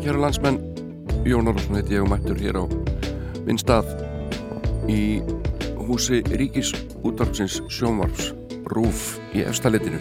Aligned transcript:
daginn 0.00 0.14
kjæru 0.14 0.20
landsmenn. 0.22 0.58
Jón 1.28 1.48
Orðarsson 1.50 1.76
heiti 1.76 1.94
ég 1.94 2.02
og 2.02 2.08
mættur 2.08 2.38
hér 2.40 2.56
á 2.56 2.64
minn 3.44 3.58
stað 3.60 3.84
í 4.88 5.20
húsi 5.76 6.22
Ríkis 6.24 6.72
útvarpsins 7.04 7.60
sjónvarps 7.68 8.30
Rúf 8.72 9.18
í 9.36 9.42
efstalitinu 9.44 10.00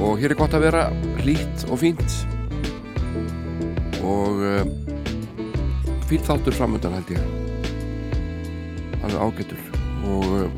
og 0.00 0.16
hér 0.16 0.32
er 0.32 0.38
gott 0.38 0.56
að 0.56 0.64
vera 0.64 0.86
hlýtt 1.20 1.66
og 1.68 1.82
fínt. 1.82 2.14
Og 4.00 4.40
uh, 4.40 4.64
fínt 6.08 6.24
þáttur 6.24 6.56
framöndan 6.56 6.96
held 6.96 7.12
ég. 7.12 7.20
Alveg 9.04 9.20
ágættur 9.20 9.60
og 10.08 10.24
uh, 10.38 10.48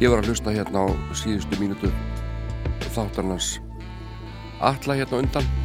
ég 0.00 0.08
var 0.08 0.22
að 0.22 0.32
hlusta 0.32 0.56
hérna 0.56 0.88
á 0.88 0.96
síðustu 1.12 1.60
mínutu 1.60 1.92
þáttarnars 2.96 3.58
alla 4.64 4.96
hérna 4.96 5.20
undan 5.20 5.55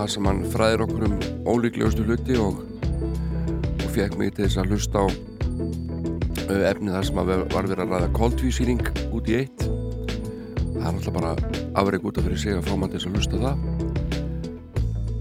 það 0.00 0.12
sem 0.14 0.26
hann 0.30 0.38
fræðir 0.48 0.82
okkur 0.86 1.02
um 1.04 1.16
ólíklegustu 1.44 2.04
hluti 2.06 2.36
og, 2.40 2.62
og 3.68 3.88
fekk 3.92 4.16
mig 4.16 4.32
til 4.32 4.46
þess 4.46 4.60
að 4.62 4.70
hlusta 4.72 5.02
á 5.04 5.06
uh, 5.10 6.62
efni 6.70 6.94
þar 6.94 7.08
sem 7.08 7.20
var 7.20 7.28
verið 7.52 7.82
að 7.84 7.92
ræða 7.92 8.08
koldvísýring 8.16 8.80
út 9.12 9.28
í 9.28 9.36
eitt. 9.42 9.66
Það 9.66 10.80
er 10.80 10.88
alltaf 10.94 11.16
bara 11.18 11.34
afreg 11.82 12.06
út 12.08 12.20
af 12.20 12.28
fyrir 12.28 12.40
sig 12.40 12.56
að 12.56 12.70
fá 12.70 12.72
mann 12.80 12.92
til 12.92 13.02
þess 13.02 13.10
að 13.10 13.18
hlusta 13.18 13.42
það. 13.44 13.56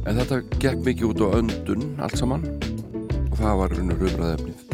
En 0.08 0.22
þetta 0.22 0.40
gekk 0.64 0.86
mikið 0.86 1.10
út 1.10 1.24
á 1.28 1.36
öndun 1.42 1.84
allt 2.00 2.20
saman. 2.22 2.48
Og 3.26 3.36
það 3.42 3.60
var 3.64 3.76
raunur 3.76 4.06
umræðefnið 4.08 4.66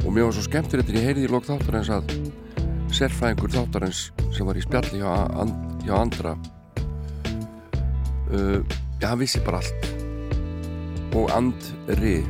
og 0.00 0.14
mér 0.14 0.24
var 0.26 0.32
svo 0.34 0.42
skemmt 0.46 0.70
fyrir 0.72 0.86
þetta 0.86 0.96
ég 0.96 1.08
heyrði 1.10 1.26
í 1.26 1.30
lók 1.30 1.44
þáttarins 1.46 1.90
að 1.92 2.14
sérfræðingur 2.96 3.52
þáttarins 3.52 4.00
sem 4.34 4.48
var 4.48 4.58
í 4.58 4.62
spjalli 4.64 5.02
hjá, 5.02 5.10
and, 5.38 5.82
hjá 5.84 5.92
andra 5.98 6.32
uh, 8.32 8.79
já, 9.00 9.14
vissi 9.18 9.40
bara 9.44 9.60
allt. 9.60 9.90
Og 11.16 11.32
andri 11.34 12.20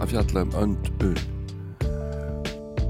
að 0.00 0.14
fjalla 0.14 0.46
um 0.46 0.56
öndu. 0.62 1.12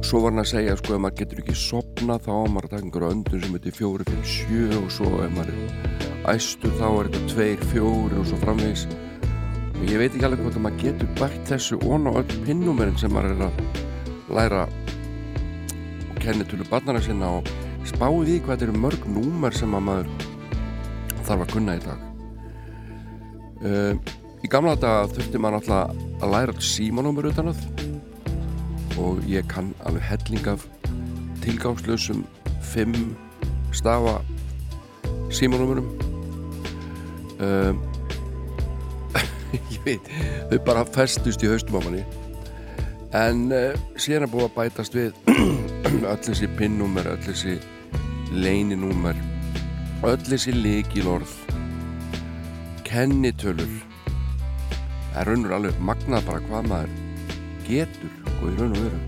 Svo 0.04 0.24
var 0.24 0.32
hann 0.32 0.42
að 0.42 0.50
segja 0.52 0.76
sko 0.78 0.96
ef 0.96 1.02
maður 1.04 1.18
getur 1.20 1.42
ekki 1.42 1.56
sopna 1.58 2.16
þá 2.18 2.32
á 2.34 2.44
maður 2.50 2.66
að 2.66 2.72
taka 2.72 2.84
einhverju 2.84 3.10
öndun 3.14 3.44
sem 3.44 3.56
heitir 3.56 3.76
fjóri 3.76 4.06
fyrir 4.08 4.26
sjö 4.26 4.80
og 4.80 4.90
svo 4.90 5.10
ef 5.22 5.36
maður 5.36 5.54
er 5.54 6.34
æstur 6.34 6.74
þá 6.80 6.86
er 6.88 7.10
þetta 7.10 7.30
tveir, 7.30 7.62
fjóri 7.70 8.18
og 8.18 8.26
svo 8.28 8.40
framvegs 8.42 8.84
og 8.90 9.86
ég 9.86 10.02
veit 10.02 10.10
ekki 10.10 10.26
alveg 10.26 10.42
hvort 10.44 10.58
að 10.58 10.66
maður 10.66 10.82
getur 10.82 11.14
bætt 11.20 11.40
þessu 11.52 11.78
ón 11.86 12.10
á 12.10 12.12
öll 12.20 12.36
pinnúmerinn 12.48 12.98
sem 13.00 13.14
maður 13.14 13.36
er 13.36 13.46
að 13.46 14.34
læra 14.34 14.66
og 16.10 16.20
kenni 16.20 16.50
tullu 16.50 16.66
barnara 16.72 17.06
sinna 17.06 17.30
og 17.38 17.54
spáði 17.86 18.26
því 18.26 18.38
hvað 18.44 18.54
þetta 18.56 18.68
eru 18.68 18.84
mörg 18.84 19.10
númer 19.14 19.56
sem 19.56 19.78
maður 19.78 20.10
þarf 21.22 21.46
að 21.46 21.52
kunna 21.54 21.78
í 21.78 21.84
dag 21.86 22.09
Uh, 23.60 23.92
í 24.40 24.48
gamla 24.48 24.72
þetta 24.72 25.14
þurfti 25.14 25.40
maður 25.40 25.58
alltaf 25.60 26.22
að 26.24 26.30
læra 26.32 26.62
símanúmur 26.64 27.28
utan 27.28 27.50
að. 27.52 27.64
Og 29.00 29.20
ég 29.28 29.44
kann 29.48 29.74
alveg 29.88 30.06
helling 30.08 30.48
af 30.54 30.64
tilgangslösum 31.44 32.24
fimm 32.64 32.94
stafa 33.72 34.18
símanúmurum 35.32 35.86
uh, 37.40 37.72
ég 39.74 39.84
veit 39.86 40.10
þau 40.50 40.58
bara 40.66 40.86
festust 40.96 41.44
í 41.44 41.52
haustum 41.52 41.78
á 41.78 41.84
manni. 41.84 42.02
En 43.16 43.46
uh, 43.52 43.76
síðan 44.00 44.24
er 44.24 44.32
búið 44.32 44.48
að 44.48 44.56
bætast 44.56 44.96
við 44.96 45.12
öll 46.10 46.18
þessi 46.24 46.48
pinnúmer 46.56 47.12
öll 47.12 47.20
þessi 47.28 47.58
leininúmer 48.30 49.18
öll 50.06 50.20
þessi 50.24 50.54
líkilorð 50.56 51.49
kennitölur. 52.90 53.70
Það 55.12 55.20
er 55.20 55.28
raun 55.28 55.46
og 55.46 55.52
alveg 55.54 55.82
magnað 55.86 56.26
bara 56.26 56.42
hvað 56.46 56.70
maður 56.70 56.94
getur 57.66 58.14
og 58.36 58.46
í 58.48 58.54
raun 58.58 58.74
og 58.74 58.80
veru. 58.84 59.00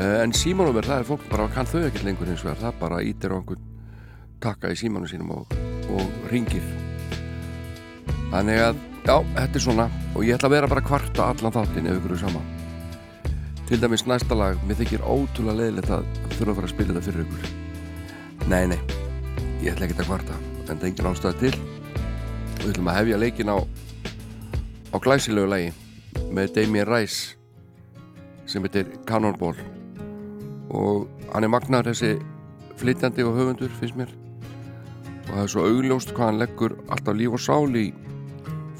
En 0.00 0.32
símanúmer 0.36 0.86
það 0.86 1.02
er 1.02 1.08
fólk 1.10 1.26
bara 1.28 1.48
kann 1.52 1.68
þau 1.68 1.82
ekkert 1.82 2.06
lengur 2.06 2.30
eins 2.32 2.44
og 2.46 2.60
það 2.60 2.78
bara 2.80 3.02
ítir 3.04 3.34
á 3.34 3.36
einhvern 3.36 3.66
takka 4.40 4.70
í 4.72 4.78
símanu 4.78 5.08
sínum 5.10 5.34
og, 5.34 5.52
og 5.92 6.30
ringir 6.30 6.64
þannig 8.30 8.62
að 8.62 8.78
já, 9.04 9.16
þetta 9.34 9.58
er 9.58 9.64
svona. 9.66 9.86
Og 10.14 10.24
ég 10.24 10.38
ætla 10.38 10.48
að 10.48 10.54
vera 10.56 10.70
bara 10.70 10.84
kvarta 10.86 11.26
allan 11.34 11.56
þáttinn 11.56 11.90
ef 11.90 11.98
ykkur 11.98 12.14
eru 12.14 12.22
sama. 12.22 12.44
Til 13.68 13.80
dæmis 13.82 14.06
næsta 14.08 14.38
lag 14.38 14.62
mér 14.66 14.80
þykir 14.80 15.04
ótrúlega 15.04 15.58
leiðilegt 15.60 15.92
að 15.98 16.08
þurfa 16.38 16.54
að 16.54 16.56
fara 16.56 16.70
að 16.70 16.72
spila 16.72 16.96
þetta 16.96 17.04
fyrir 17.10 17.26
ykkur. 17.26 17.52
Nei, 18.48 18.64
nei, 18.72 18.80
ég 19.60 19.74
ætla 19.74 19.90
ekki 19.90 20.00
að 20.00 20.08
kvarta 20.08 20.40
en 20.40 20.72
það 20.72 20.80
er 20.80 20.90
engin 20.90 21.10
ástæða 21.10 21.38
til 21.42 21.79
við 22.60 22.74
ætlum 22.74 22.88
að 22.92 22.98
hefja 22.98 23.18
leikin 23.20 23.52
á 23.52 23.56
á 24.90 24.96
glæsilegu 25.00 25.48
lagi 25.48 25.70
með 26.34 26.54
Damien 26.56 26.88
Rice 26.88 27.36
sem 28.50 28.64
heitir 28.66 28.90
Cannonball. 29.08 29.56
Og 30.70 31.06
hann 31.32 31.46
er 31.46 31.52
magnar 31.52 31.86
þessi 31.86 32.18
flytjandi 32.80 33.24
og 33.26 33.38
höfundur 33.38 33.72
finnst 33.78 33.96
mér. 33.98 34.12
Og 35.28 35.32
það 35.32 35.42
er 35.44 35.52
svo 35.54 35.64
augljóst 35.68 36.12
hvað 36.16 36.30
hann 36.32 36.42
leggur 36.42 36.76
alltaf 36.90 37.16
líf 37.16 37.38
og 37.38 37.44
sál 37.44 37.78
í 37.78 37.86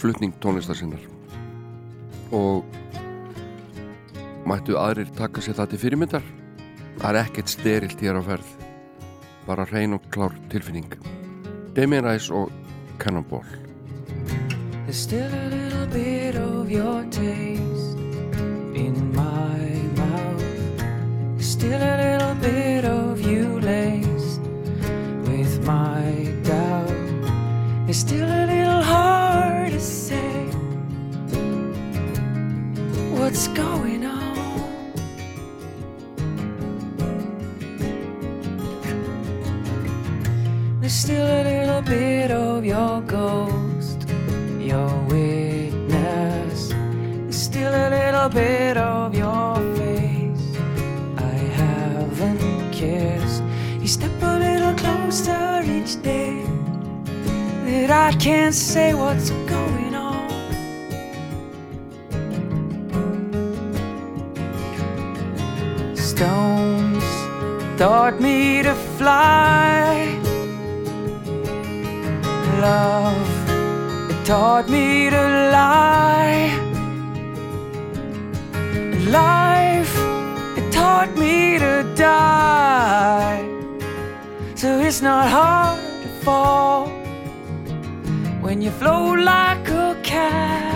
flutning 0.01 0.35
tónlistar 0.43 0.79
sinnar. 0.79 1.03
Og 2.35 2.67
mættu 4.51 4.77
aðrir 4.79 5.11
taka 5.17 5.43
sér 5.45 5.57
það 5.61 5.73
til 5.73 5.83
fyrirmyndar? 5.87 6.29
Það 7.01 7.09
er 7.15 7.23
ekkert 7.23 7.55
sterilt 7.55 8.05
hér 8.05 8.21
á 8.21 8.23
ferð. 8.29 8.53
Bara 9.47 9.67
hrein 9.71 9.97
og 9.97 10.05
klár 10.13 10.37
tilfinning. 10.53 10.91
Damien 11.75 12.05
Rice 12.05 12.35
og 12.35 12.51
Cannonball 13.01 13.70
There's 14.91 15.03
still 15.03 15.33
a 15.33 15.47
little 15.51 15.87
bit 15.87 16.35
of 16.35 16.69
your 16.69 17.05
taste 17.05 17.97
in 18.75 19.15
my 19.15 19.59
mouth. 19.95 20.43
There's 21.37 21.47
still 21.47 21.81
a 21.81 21.95
little 22.03 22.35
bit 22.35 22.85
of 22.85 23.21
you 23.21 23.61
laced 23.61 24.41
with 25.29 25.65
my 25.65 26.35
doubt. 26.43 26.91
It's 27.89 27.99
still 27.99 28.27
a 28.27 28.47
little 28.47 28.83
hard 28.83 29.71
to 29.71 29.81
say 29.81 30.47
what's 33.15 33.47
going 33.47 34.05
on. 34.05 34.93
There's 40.81 40.93
still 40.93 41.25
a 41.25 41.43
little 41.45 41.83
bit 41.83 42.33
of 42.33 42.65
your 42.65 43.01
ghost 43.03 43.70
your 44.71 45.03
witness. 45.09 46.69
There's 46.69 47.37
still 47.37 47.73
a 47.75 47.89
little 47.91 48.29
bit 48.29 48.77
of 48.77 49.17
your 49.17 49.57
face 49.77 50.47
I 51.17 51.35
haven't 51.63 52.71
kissed. 52.71 53.43
You 53.81 53.89
step 53.89 54.13
a 54.23 54.39
little 54.39 54.75
closer 54.75 55.63
each 55.65 56.01
day 56.03 56.45
that 57.67 57.91
I 57.91 58.17
can't 58.19 58.55
say 58.55 58.95
what's 58.95 59.31
going 59.55 59.95
on. 59.97 60.31
Stones 65.97 67.09
taught 67.77 68.21
me 68.21 68.63
to 68.63 68.75
fly. 68.99 70.17
Love 72.61 73.30
taught 74.31 74.69
me 74.69 75.11
to 75.11 75.23
lie. 75.57 76.55
Life, 79.09 79.97
it 80.57 80.71
taught 80.71 81.13
me 81.17 81.59
to 81.59 81.75
die. 81.97 83.43
So 84.55 84.79
it's 84.79 85.03
not 85.03 85.29
hard 85.29 85.81
to 86.03 86.09
fall 86.25 86.87
when 88.41 88.63
you 88.63 88.71
flow 88.71 89.15
like 89.15 89.69
a 89.69 89.99
cannon. 90.05 90.70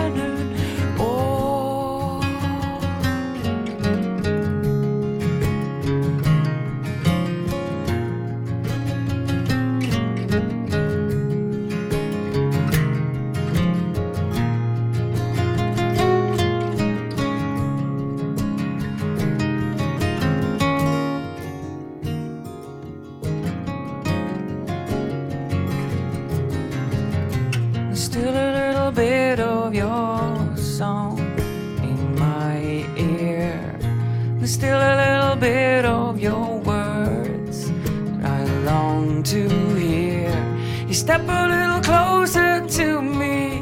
Step 41.05 41.21
a 41.29 41.47
little 41.47 41.81
closer 41.81 42.65
to 42.67 42.99
me. 42.99 43.61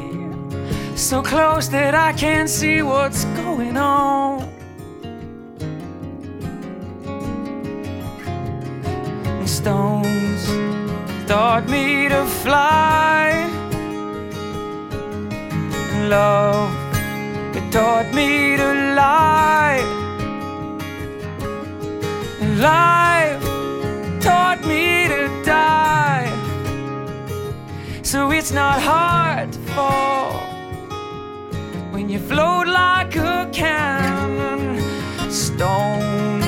so 0.96 1.20
close 1.20 1.68
that 1.68 1.94
I 1.94 2.10
can't 2.14 2.48
see 2.48 2.80
what's 2.80 3.26
going 3.42 3.76
on. 3.76 4.48
Stones 9.44 10.44
taught 11.28 11.66
me 11.68 12.08
to 12.08 12.24
fly. 12.42 13.46
Love, 16.08 16.72
it 17.58 17.66
taught 17.70 18.08
me 18.14 18.56
to 18.56 18.68
lie. 19.00 19.82
And 22.40 22.58
it's 28.44 28.52
not 28.52 28.78
hard 28.78 29.50
to 29.50 29.58
fall 29.74 30.38
when 31.92 32.10
you 32.10 32.18
float 32.18 32.66
like 32.66 33.16
a 33.16 33.48
cannon. 33.50 34.78
Stones 35.30 36.44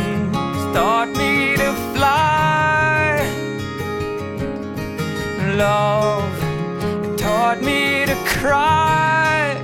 taught 0.76 1.08
me 1.16 1.56
to 1.56 1.72
fly. 1.94 3.24
Love 5.56 7.16
taught 7.16 7.62
me 7.62 8.04
to 8.04 8.16
cry. 8.26 9.56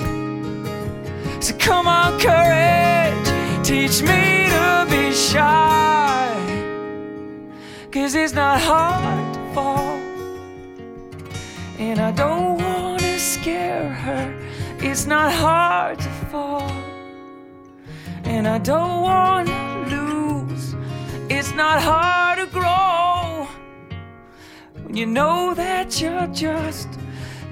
So 1.38 1.55
come 1.58 1.87
on, 1.87 2.19
courage, 2.19 3.29
teach 3.62 4.00
me 4.00 4.49
to 4.49 4.87
be 4.88 5.12
shy. 5.12 6.32
Cause 7.90 8.14
it's 8.14 8.32
not 8.32 8.58
hard 8.58 9.34
to 9.34 9.55
fall. 9.55 10.01
And 11.84 11.99
I 12.00 12.12
don't 12.12 12.62
wanna 12.62 13.19
scare 13.19 13.88
her. 13.88 14.25
It's 14.79 15.05
not 15.05 15.32
hard 15.32 15.99
to 15.99 16.11
fall. 16.31 16.70
And 18.23 18.46
I 18.46 18.58
don't 18.58 19.02
wanna 19.02 19.87
lose. 19.96 20.76
It's 21.29 21.52
not 21.55 21.82
hard 21.82 22.38
to 22.38 22.46
grow. 22.46 23.49
When 24.84 24.94
you 24.96 25.06
know 25.06 25.55
that 25.55 26.00
you 26.00 26.29
just 26.32 26.88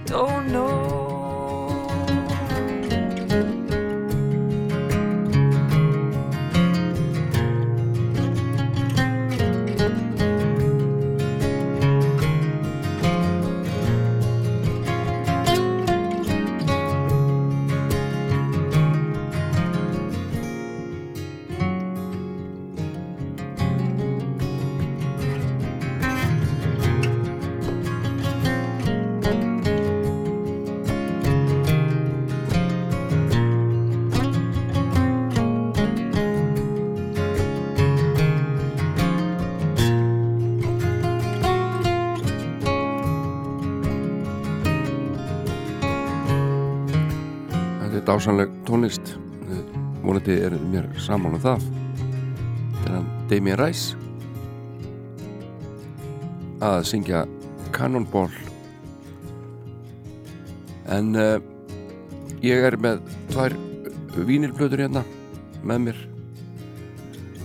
don't 0.06 0.47
know. 0.53 1.00
Dásanleg 48.20 48.50
tónlist. 48.69 49.17
Eh, 49.49 49.64
vonandi 50.05 50.34
er 50.44 50.52
mér 50.52 50.84
saman 51.00 51.38
um 51.38 51.40
það. 51.40 51.62
Er 52.84 52.90
hann 52.93 53.06
Damien 53.31 53.56
Rice. 53.56 53.96
Að 56.61 56.84
syngja 56.84 57.22
Cannonball. 57.72 58.34
En 60.84 61.17
uh, 61.17 61.40
ég 62.44 62.61
er 62.61 62.76
með 62.76 63.00
tvær 63.31 63.56
vínilblöður 64.19 64.84
hérna 64.84 65.05
með 65.64 65.81
mér. 65.87 66.05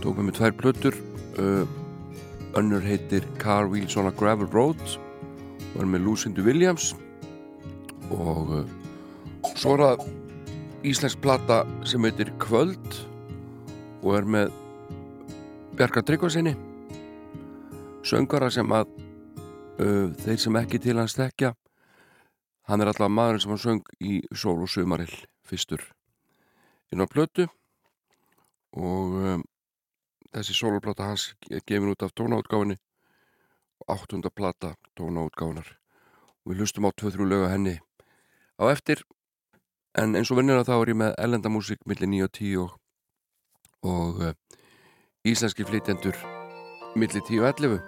Tók 0.03 0.19
með 0.19 0.27
mér 0.27 0.37
tvær 0.41 0.57
blöður 0.59 0.99
uh, 1.39 1.63
önnur 2.59 2.83
heitir 2.83 3.23
Car 3.39 3.71
Wheels 3.71 3.95
on 3.95 4.11
a 4.11 4.13
Gravel 4.19 4.51
Road. 4.51 4.83
Og 5.71 5.79
er 5.85 5.89
með 5.95 6.03
Lucinda 6.09 6.43
Williams. 6.43 6.91
Og 8.11 8.55
uh, 8.59 8.63
svo 9.55 9.79
er 9.79 9.87
það 9.87 10.07
íslensk 10.85 11.17
plata 11.17 11.63
sem 11.87 12.03
heitir 12.05 12.29
Kvöld 12.37 12.97
og 14.05 14.11
er 14.19 14.27
með 14.29 14.51
Bjarka 15.79 16.03
Tryggvarsinni 16.05 16.51
söngara 18.05 18.51
sem 18.53 18.69
að 18.69 18.91
uh, 19.81 20.11
þeir 20.21 20.37
sem 20.43 20.59
ekki 20.59 20.79
til 20.83 20.99
hans 20.99 21.15
þekkja. 21.17 21.55
Hann 22.69 22.83
er 22.83 22.91
alltaf 22.91 23.09
maðurinn 23.09 23.41
sem 23.41 23.55
hann 23.55 23.63
söng 23.63 23.81
í 23.97 24.19
Sól 24.29 24.61
og 24.61 24.69
Sumarill 24.69 25.15
fyrstur 25.45 25.81
inn 26.93 27.01
á 27.01 27.09
plötu 27.09 27.47
og 28.77 29.17
um, 29.17 29.43
þessi 30.37 30.53
sóluplata 30.53 31.09
hans 31.09 31.31
er 31.49 31.65
gefin 31.65 31.95
út 31.95 32.05
af 32.05 32.13
tónaútgáfinni 32.13 32.77
og 33.81 33.97
áttunda 33.97 34.29
plata 34.29 34.75
tónaútgáfinar 34.93 35.73
og 36.45 36.53
við 36.53 36.61
hlustum 36.61 36.85
á 36.85 36.93
2-3 36.93 37.25
lög 37.25 37.47
að 37.47 37.53
henni. 37.55 37.77
Á 38.61 38.69
eftir 38.69 39.01
en 40.01 40.15
eins 40.15 40.31
og 40.31 40.39
vinnina 40.39 40.65
þá 40.67 40.73
er 40.77 40.91
ég 40.91 40.99
með 40.99 41.15
ellendamúsík 41.25 41.81
millir 41.89 42.11
9 42.11 42.25
og 42.25 42.31
10 42.37 42.57
og, 42.63 42.71
og 43.87 44.21
uh, 44.21 44.33
íslenski 45.27 45.67
flytjendur 45.67 46.19
millir 46.95 47.23
10 47.23 47.41
og 47.41 47.49
11 47.51 47.79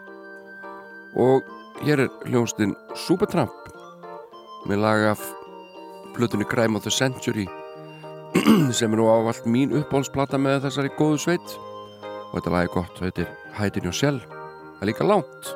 og 1.17 1.51
hér 1.83 2.05
er 2.05 2.29
hljónstinn 2.29 2.75
Supertramp 3.07 3.71
með 4.67 4.83
lag 4.83 5.05
af 5.13 5.23
plötunni 6.17 6.47
Crime 6.49 6.77
of 6.77 6.87
the 6.87 6.91
Century 6.91 7.47
sem 8.77 8.91
er 8.91 8.99
nú 8.99 9.07
ávalt 9.11 9.45
mín 9.47 9.75
uppbólsplata 9.77 10.39
með 10.41 10.65
þessari 10.67 10.91
góðu 10.97 11.21
sveit. 11.23 11.53
Og 12.27 12.35
þetta 12.35 12.51
lag 12.51 12.67
er 12.67 12.73
gott, 12.73 12.99
þetta 12.99 13.23
er 13.23 13.31
Hide 13.55 13.79
in 13.79 13.87
Your 13.87 13.95
Shell 13.95 14.19
það 14.77 14.83
er 14.85 14.89
líka 14.91 15.05
langt 15.09 15.47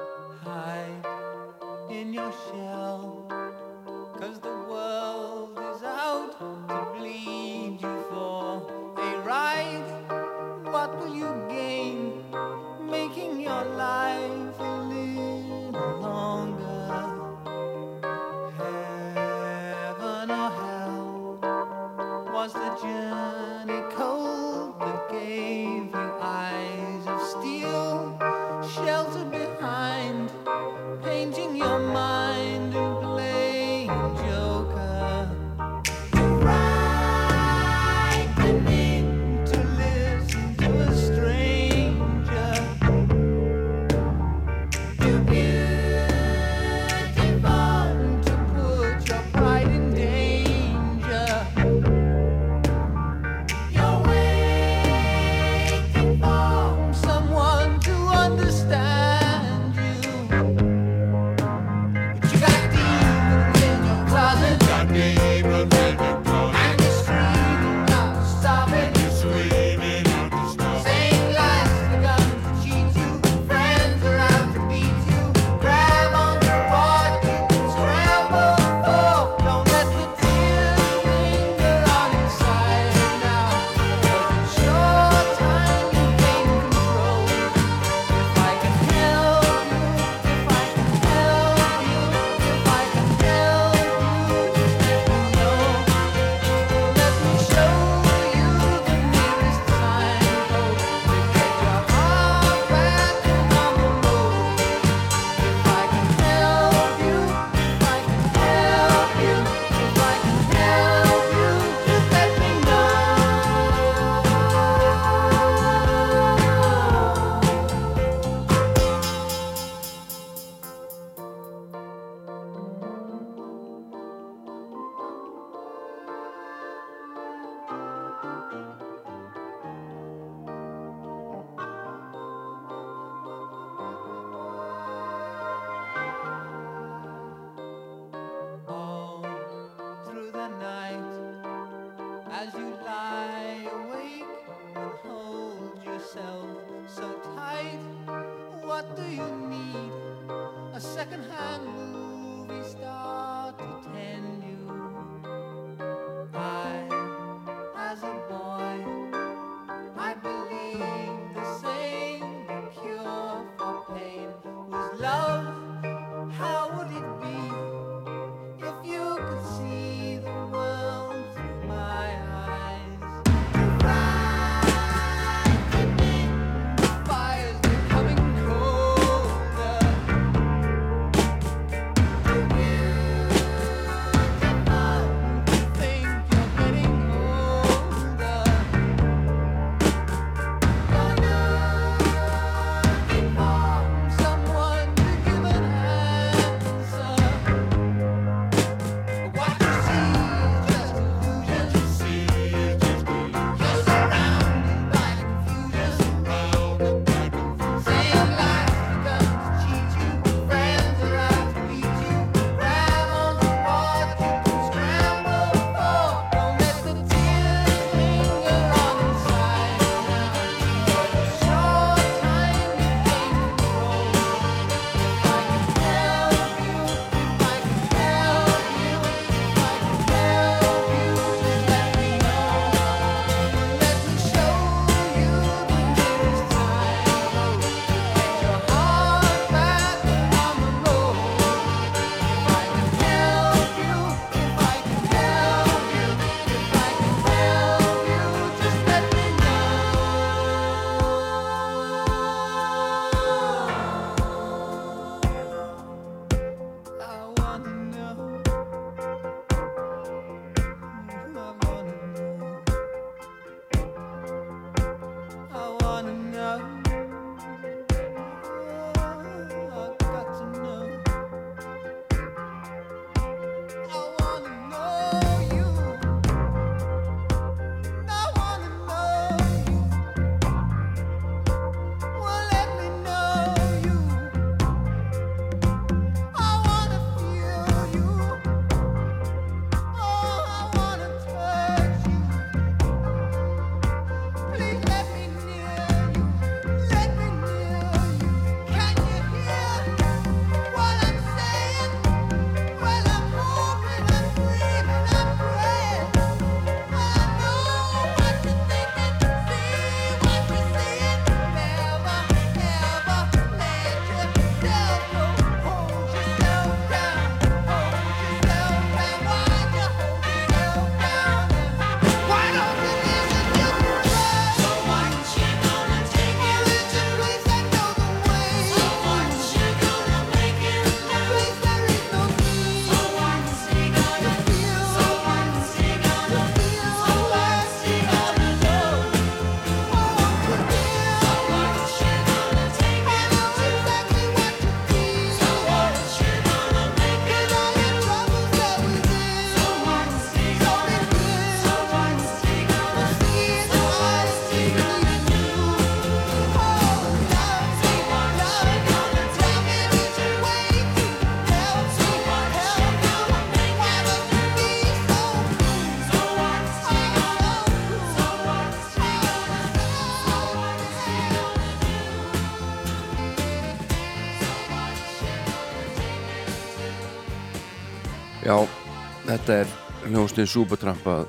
þetta 379.32 379.54
er 379.62 379.70
hljóðstin 380.10 380.48
Supertramp 380.50 381.06
að 381.08 381.22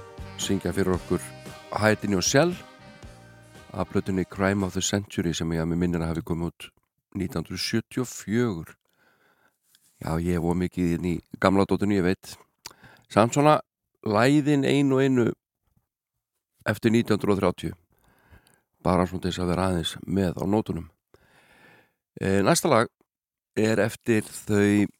syngja 0.42 0.72
fyrir 0.74 0.96
okkur. 0.96 1.22
Hiding 1.78 2.16
Yourself 2.16 2.64
af 3.70 3.92
blötunni 3.92 4.24
Crime 4.26 4.66
of 4.66 4.72
the 4.74 4.82
Century 4.82 5.30
sem 5.34 5.52
ég 5.54 5.62
að 5.62 5.68
með 5.70 5.78
minnir 5.84 6.02
að 6.02 6.10
hafi 6.10 6.24
komið 6.26 6.48
út 6.48 6.66
1974 7.14 8.74
Já, 10.02 10.16
ég 10.18 10.42
ómikið 10.42 10.96
mikið 10.98 11.06
í 11.06 11.38
gamla 11.38 11.66
dóttunni, 11.68 12.00
ég 12.00 12.08
veit. 12.08 12.32
Samt 13.06 13.36
svona 13.36 13.60
læðin 14.02 14.66
einu 14.66 14.98
og 14.98 15.04
einu 15.04 15.26
eftir 16.66 16.90
1930 16.90 17.76
bara 18.82 19.06
svona 19.06 19.28
þess 19.28 19.44
að 19.44 19.52
vera 19.52 19.68
aðeins 19.68 19.94
með 20.02 20.42
á 20.42 20.44
nótunum. 20.50 20.90
E, 22.18 22.42
Næsta 22.42 22.72
lag 22.72 22.90
er 23.54 23.78
eftir 23.78 24.26
þau 24.26 24.90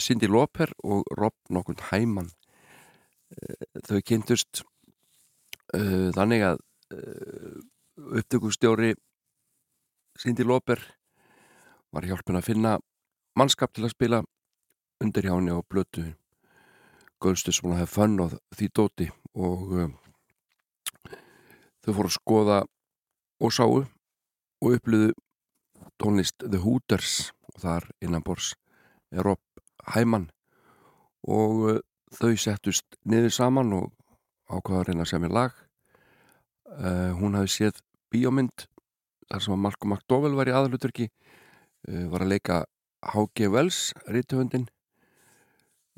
Cindy 0.00 0.28
Lauper 0.30 0.70
og 0.84 1.04
Rob 1.18 1.34
nokkund 1.52 1.82
Hæman 1.90 2.30
uh, 2.30 3.66
þau 3.84 4.00
kynntust 4.00 4.62
uh, 5.76 6.08
þannig 6.16 6.46
að 6.46 6.64
upptökustjóri 7.98 8.94
Cindy 10.18 10.46
Lauper 10.46 10.80
var 11.92 12.06
hjálpin 12.08 12.38
að 12.38 12.46
finna 12.46 12.78
mannskap 13.36 13.74
til 13.76 13.84
að 13.84 13.92
spila 13.92 14.22
undir 15.04 15.28
hjá 15.28 15.34
henni 15.34 15.52
á 15.52 15.60
blötu 15.60 16.06
Gölstu 17.20 17.52
sem 17.52 17.68
hún 17.68 17.76
hefði 17.76 17.92
fönn 17.92 18.20
og 18.24 18.36
því 18.56 18.68
dóti 18.78 19.08
og 19.34 19.72
þau 21.84 21.94
fóru 21.96 22.08
að 22.08 22.16
skoða 22.16 22.58
og 23.42 23.54
sáu 23.54 23.82
og 23.82 24.74
upplöðu 24.74 25.12
tónlist 25.98 26.42
The 26.42 26.60
Hooters 26.62 27.32
og 27.52 27.60
þar 27.62 27.90
innan 28.04 28.24
bors 28.26 28.54
er 29.10 29.24
Rob 29.26 29.40
Hæman 29.94 30.28
og 31.28 31.54
uh, 31.68 31.78
þau 32.14 32.34
settust 32.40 32.98
niður 33.08 33.34
saman 33.34 33.74
og 33.76 33.92
ákvaða 34.48 34.80
að 34.80 34.88
reyna 34.88 35.04
að 35.04 35.10
segja 35.10 35.22
mér 35.24 35.34
lag. 35.36 35.56
Uh, 36.68 37.12
hún 37.18 37.36
hafi 37.36 37.52
séð 37.52 37.80
bíómynd 38.12 38.66
þar 39.28 39.44
sem 39.44 39.54
að 39.54 39.62
Malcolm 39.64 39.94
McDowell 39.94 40.36
var 40.38 40.48
í 40.48 40.54
aðalutverki 40.56 41.08
uh, 41.08 42.06
var 42.12 42.24
að 42.24 42.32
leika 42.34 42.62
H.G. 43.12 43.48
Wells 43.52 43.80
rítuhundin 44.08 44.66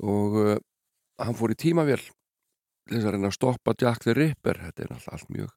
og 0.01 0.37
uh, 0.39 0.57
hann 1.21 1.37
fór 1.37 1.53
í 1.53 1.59
tímavél 1.59 2.01
þess 2.89 3.05
að 3.05 3.15
reyna 3.15 3.31
að 3.31 3.37
stoppa 3.37 3.75
Jack 3.79 4.03
the 4.03 4.15
Ripper. 4.17 4.59
Þetta 4.67 4.83
er 4.83 4.93
alltaf 4.95 5.15
allt 5.15 5.33
mjög 5.33 5.55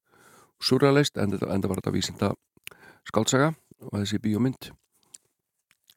surrealist 0.63 1.19
en 1.19 1.35
þetta 1.35 1.71
var 1.71 1.81
þetta 1.81 1.95
vísinda 1.95 2.33
skáltsaga 3.09 3.53
og 3.91 3.99
þessi 3.99 4.21
bíómynd. 4.23 4.71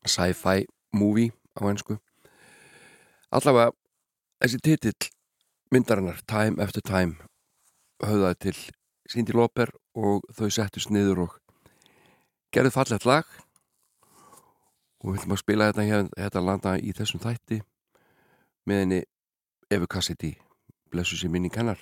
Sci-fi 0.07 0.65
movie 0.95 1.33
á 1.57 1.67
einsku 1.67 1.97
allavega 3.31 3.73
þessi 4.41 4.59
titill 4.63 5.11
myndarinnar 5.73 6.21
Time 6.29 6.63
After 6.63 6.83
Time 6.85 7.17
höfðaði 8.03 8.39
til 8.45 8.57
Cindy 9.11 9.35
Lauper 9.35 9.71
og 9.97 10.25
þau 10.35 10.49
settust 10.51 10.91
niður 10.93 11.25
og 11.27 11.37
gerðu 12.53 12.73
fallet 12.75 13.07
lag. 13.07 13.25
Og 15.03 15.13
við 15.13 15.21
ætlum 15.21 15.37
að 15.37 15.43
spila 15.43 15.69
þetta 15.71 15.87
hér 15.87 16.11
þetta 16.15 16.43
landa 16.43 16.75
í 16.81 16.93
þessum 16.97 17.23
þætti 17.23 17.61
með 18.67 18.83
henni 18.83 19.01
Efu 19.71 19.89
Cassidy. 19.91 20.35
Blessu 20.91 21.19
sér 21.19 21.33
minning 21.33 21.53
hennar 21.55 21.81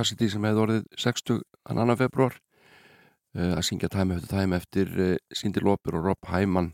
Cassidy 0.00 0.30
sem 0.32 0.44
hefði 0.48 0.62
orðið 0.64 0.84
60 0.96 1.40
annan 1.68 1.98
februar 2.00 2.36
uh, 3.36 3.56
að 3.58 3.64
syngja 3.68 3.90
Time 3.92 4.16
After 4.16 4.30
Time 4.32 4.56
eftir 4.56 4.92
uh, 4.96 5.16
Cindy 5.36 5.60
Lauper 5.60 5.98
og 5.98 6.06
Rob 6.08 6.30
Hyman. 6.30 6.70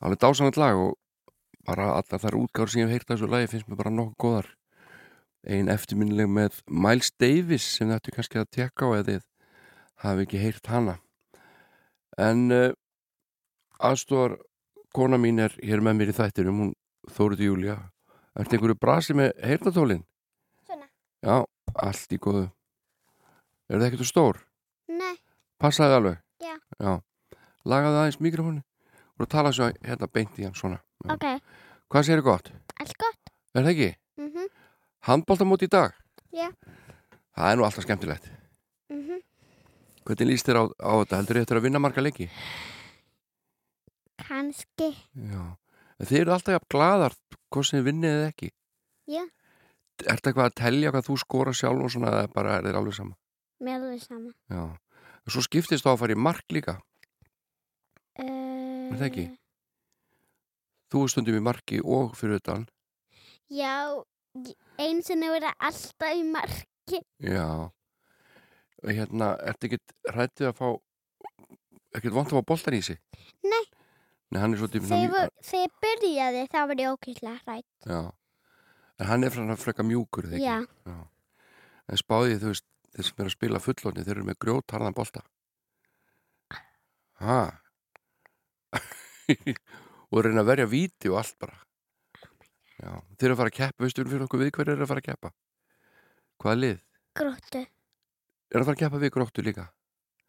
Alveg 0.00 0.22
dásanlega 0.22 0.62
lag 0.62 0.80
og 0.80 0.94
bara 1.68 1.90
allar 1.98 2.22
þar 2.22 2.38
útgáður 2.38 2.72
sem 2.72 2.80
ég 2.80 2.88
hef 2.88 2.94
heyrt 2.96 3.10
af 3.10 3.18
þessu 3.18 3.28
lagi 3.34 3.50
finnst 3.52 3.68
mér 3.68 3.80
bara 3.82 3.92
nokkuð 3.92 4.16
góðar. 4.24 4.48
Ein 5.44 5.68
eftirminnileg 5.70 6.30
með 6.32 6.62
Miles 6.72 7.12
Davis 7.20 7.66
sem 7.76 7.92
þetta 7.92 8.14
kannski 8.14 8.40
að 8.40 8.52
tekka 8.56 8.88
á 8.88 8.90
eða 9.02 9.18
hafi 10.06 10.24
ekki 10.24 10.40
heyrt 10.40 10.72
hana. 10.72 10.96
En 12.16 12.48
uh, 12.54 12.70
aðstofar 13.76 14.38
kona 14.96 15.20
mín 15.20 15.42
er 15.44 15.52
hér 15.60 15.84
með 15.84 16.00
mér 16.00 16.14
í 16.14 16.16
þættinum 16.16 16.64
hún 16.64 16.72
Þóruði 17.12 17.46
Júlia 17.46 17.76
Ertu 18.36 18.56
einhverju 18.56 18.76
brasi 18.76 19.14
með 19.16 19.30
heyrnatólin? 19.40 20.02
Svona. 20.66 20.88
Já, 21.24 21.36
allt 21.74 22.12
í 22.12 22.18
góðu 22.22 22.46
Er 23.66 23.80
það 23.80 23.86
ekkert 23.88 24.06
stór? 24.06 24.38
Nei, 24.88 25.16
Passaði 25.58 25.96
alveg? 25.98 26.18
Já. 26.42 26.54
Já. 26.78 26.92
Lagaði 27.66 28.00
aðeins 28.02 28.20
mikrofónu 28.22 28.62
og 29.16 29.30
tala 29.32 29.50
svo 29.52 29.70
hérna 29.82 30.06
beint 30.12 30.38
í 30.38 30.44
hann 30.46 30.54
svona 30.54 30.78
ok, 31.08 31.40
Hvað 31.90 32.06
segir 32.06 32.22
gott? 32.22 32.50
allt 32.78 32.96
gott. 33.00 33.32
Er 33.54 33.62
það 33.64 33.72
ekki? 33.72 33.90
Mm 34.20 34.30
-hmm. 34.32 34.48
Handbóltamót 35.08 35.62
í 35.62 35.68
dag? 35.68 35.92
Já. 36.32 36.52
Það 37.36 37.50
er 37.50 37.56
nú 37.56 37.64
alltaf 37.64 37.84
skemmtilegt 37.84 38.30
Mm 38.88 39.22
Hvernig 40.06 40.28
líst 40.28 40.46
þér 40.46 40.60
á, 40.62 40.64
á 40.70 40.92
þetta? 41.02 41.16
Heldur 41.16 41.36
þið 41.36 41.42
eftir 41.42 41.56
að 41.56 41.62
vinna 41.62 41.78
marga 41.78 42.00
leiki? 42.02 42.30
Kanski. 44.22 44.94
Já. 45.14 45.56
Þið 45.98 46.20
eru 46.20 46.32
alltaf 46.32 46.52
jafn 46.54 46.70
glaðar 46.70 47.16
hvort 47.50 47.66
sem 47.66 47.80
þið 47.80 47.88
vinnið 47.88 48.10
eða 48.12 48.28
ekki 48.28 48.50
Já. 49.06 49.24
Ertu 50.04 50.28
eitthvað 50.30 50.50
að 50.50 50.56
telja 50.60 50.90
hvað 50.92 51.06
þú 51.08 51.16
skora 51.22 51.52
sjálf 51.56 51.86
og 51.86 51.92
svona 51.94 52.10
eða 52.12 52.32
bara 52.34 52.58
er 52.58 52.66
þér 52.68 52.78
alveg 52.82 52.96
sama? 52.98 53.16
Mér 53.64 53.78
alveg 53.80 54.02
sama. 54.04 54.32
Já. 54.52 54.64
Svo 55.26 55.42
skiptist 55.42 55.86
þá 55.86 55.94
að 55.94 56.00
fara 56.04 56.16
í 56.16 56.20
mark 56.28 56.52
líka 56.52 56.76
Uh, 58.16 58.88
Er 58.92 58.96
það 58.96 59.06
ekki? 59.10 59.24
Þú 60.88 61.00
er 61.04 61.10
stundum 61.12 61.36
í 61.36 61.42
marki 61.44 61.80
og 61.84 62.14
fyrir 62.16 62.38
utan 62.40 62.62
Já, 63.52 63.74
eins 64.80 65.10
og 65.12 65.20
verið 65.20 65.50
alltaf 65.68 66.14
í 66.16 66.22
marki. 66.24 67.00
Já 67.20 67.44
Og 68.80 68.88
Hérna, 68.88 69.34
ertu 69.50 69.68
ekkert 69.68 69.92
hrættið 70.14 70.48
að 70.48 70.56
fá 70.62 70.66
ekkert 71.98 72.16
vant 72.16 72.32
að 72.32 72.38
fá 72.38 72.48
boltan 72.54 72.78
í 72.78 72.80
sig? 72.88 73.02
Nei. 73.44 73.64
Nei, 74.32 74.40
hann 74.40 74.56
er 74.56 74.62
svo 74.62 74.70
tíminn 74.72 74.88
Þegar 74.90 75.28
þegar 75.44 75.66
ég 75.66 75.76
byrjaði 75.84 76.46
þá 76.52 76.58
var 76.72 76.80
ég 76.82 76.96
ókýrslega 76.96 77.38
hrætt. 77.44 77.68
Já 77.84 78.00
En 78.96 79.10
hann 79.10 79.26
er 79.26 79.32
frá 79.34 79.56
freka 79.60 79.84
mjúkur, 79.84 80.30
eða 80.30 80.38
ekki? 80.38 80.88
Já. 80.88 80.96
En 81.86 82.00
spáðið, 82.00 82.38
þú 82.42 82.52
veist, 82.52 82.66
þeir 82.96 83.08
sem 83.08 83.20
er 83.22 83.28
að 83.28 83.34
spila 83.36 83.62
fullorni, 83.62 84.04
þeir 84.06 84.16
eru 84.16 84.26
með 84.30 84.38
grjótarðan 84.44 84.96
bolta. 84.96 85.22
Ha? 87.20 87.38
og 90.12 90.24
reyna 90.24 90.42
að 90.42 90.50
verja 90.50 90.68
víti 90.70 91.12
og 91.12 91.20
allt 91.20 91.36
bara. 91.42 91.60
Já, 92.76 92.90
þeir 93.16 93.28
eru 93.28 93.36
að 93.36 93.40
fara 93.40 93.52
að 93.52 93.58
keppa, 93.58 93.84
veistu 93.84 94.04
fyrir 94.04 94.26
okkur 94.26 94.42
við 94.42 94.52
hverju 94.56 94.74
eru 94.74 94.84
að 94.84 94.90
fara 94.92 95.04
að 95.04 95.08
keppa? 95.10 95.32
Hvaða 96.42 96.58
lið? 96.62 96.82
Gróttu. 97.16 97.62
Er 98.52 98.60
að 98.60 98.68
fara 98.68 98.76
að 98.76 98.82
keppa 98.82 99.02
við 99.04 99.14
gróttu 99.14 99.44
líka? 99.44 99.68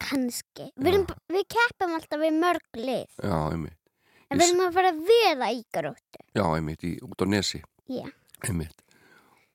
Kanski. 0.03 0.69
Við, 0.77 1.01
við 1.33 1.49
keppum 1.55 1.97
alltaf 1.97 2.21
við 2.21 2.39
mörg 2.43 2.79
lið. 2.79 3.17
Já, 3.23 3.37
einmitt. 3.51 3.79
En 4.27 4.39
við 4.39 4.49
erum 4.49 4.63
að 4.67 4.77
fara 4.77 4.93
að 4.93 5.03
vera 5.07 5.49
í 5.55 5.59
gróttu. 5.75 6.23
Já, 6.35 6.45
einmitt, 6.45 6.87
í, 6.87 6.95
út 7.03 7.23
á 7.23 7.25
nesi. 7.31 7.61
Já. 7.87 8.07
Einmitt. 8.45 8.83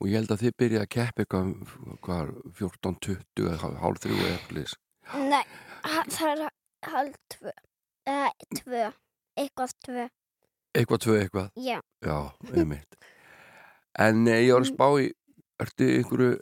Og 0.02 0.08
ég 0.10 0.18
held 0.18 0.32
að 0.34 0.42
þið 0.42 0.54
byrjaði 0.58 0.82
að 0.82 0.92
keppa 0.96 1.22
eitthvað, 1.22 1.52
hvað, 2.02 2.32
14, 2.58 2.96
20 3.06 3.50
eða 3.52 3.70
hálf 3.82 4.02
þrjú 4.02 4.16
eða 4.18 4.32
eitthvað. 4.32 4.74
Nei, 5.30 5.44
það 6.10 6.32
er 6.32 6.42
halv 6.90 7.18
tvö. 7.36 7.52
Eða 8.10 8.30
tvö. 8.58 8.84
Eitthvað 9.38 9.74
tvö. 9.86 10.06
Eitthvað 10.72 11.02
tvö 11.04 11.18
eitthvað. 11.20 11.50
Já. 11.60 11.78
Já, 12.02 12.16
einmitt. 12.50 12.96
En 14.00 14.24
eh, 14.26 14.46
ég 14.46 14.56
var 14.56 14.64
að 14.64 14.72
spá 14.72 14.86
í, 14.98 15.10
ertu 15.62 15.88
einhverju 15.98 16.32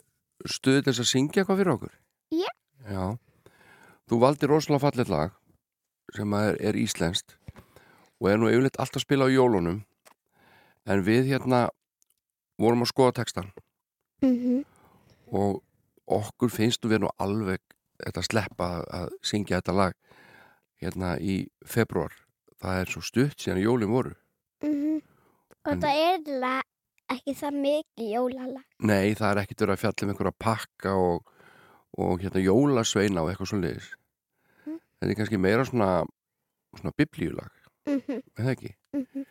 stuði 0.49 0.85
þess 0.87 1.03
að 1.03 1.09
syngja 1.11 1.43
eitthvað 1.43 1.61
fyrir 1.61 1.73
okkur? 1.75 1.93
Já. 2.33 2.49
Já. 2.87 3.05
Þú 4.09 4.19
valdi 4.23 4.49
rosalega 4.49 4.85
fallet 4.87 5.11
lag 5.11 5.37
sem 6.15 6.33
er, 6.35 6.57
er 6.59 6.79
íslenskt 6.79 7.37
og 8.21 8.29
er 8.31 8.39
nú 8.39 8.49
yfirleitt 8.49 8.79
alltaf 8.81 9.01
að 9.01 9.05
spila 9.05 9.27
á 9.27 9.33
jólunum 9.33 9.81
en 10.89 11.03
við 11.05 11.29
hérna 11.31 11.67
vorum 12.61 12.83
að 12.85 12.91
skoða 12.93 13.17
textan 13.21 13.51
Mm 14.21 14.63
og 15.31 15.61
okkur 16.11 16.49
finnst 16.51 16.83
við 16.83 16.99
nú 17.05 17.09
alveg 17.23 17.61
þetta 18.03 18.21
sleppa 18.25 18.65
að, 18.83 19.13
syngja 19.23 19.61
þetta 19.61 19.73
lag 19.77 19.93
hérna 20.81 21.13
í 21.23 21.47
februar. 21.65 22.11
Það 22.59 22.79
er 22.81 22.91
svo 22.91 23.01
stutt 23.05 23.39
síðan 23.39 23.61
jólin 23.63 23.89
voru. 23.93 24.11
-hmm. 24.61 25.01
Og 25.65 25.71
En- 25.71 25.81
það 25.81 25.95
er 25.95 26.17
eiginlega 26.17 26.61
ekki 27.09 27.33
það 27.33 27.53
mikið 27.61 28.11
jólalag. 28.15 28.65
Nei, 28.79 29.13
það 29.15 29.31
er 29.31 29.41
ekkert 29.43 29.61
verið 29.61 29.73
að 29.73 29.79
fjalla 29.81 30.03
um 30.03 30.09
einhverja 30.09 30.35
pakka 30.39 30.91
og, 30.95 31.23
og 31.97 32.19
hérna 32.19 32.41
jólasveina 32.43 33.21
og 33.21 33.29
eitthvað 33.29 33.47
svo 33.47 33.57
leiðis. 33.61 33.89
Mm. 34.65 34.79
Þetta 34.99 35.11
er 35.11 35.15
kannski 35.15 35.37
meira 35.37 35.65
svona, 35.65 36.03
svona 36.77 36.91
biblíulag, 36.97 37.51
Mm 37.87 38.01
-hmm. 38.07 38.21
er 38.37 38.43
það 38.43 38.51
ekki? 38.51 38.75
Mhm. 38.93 39.25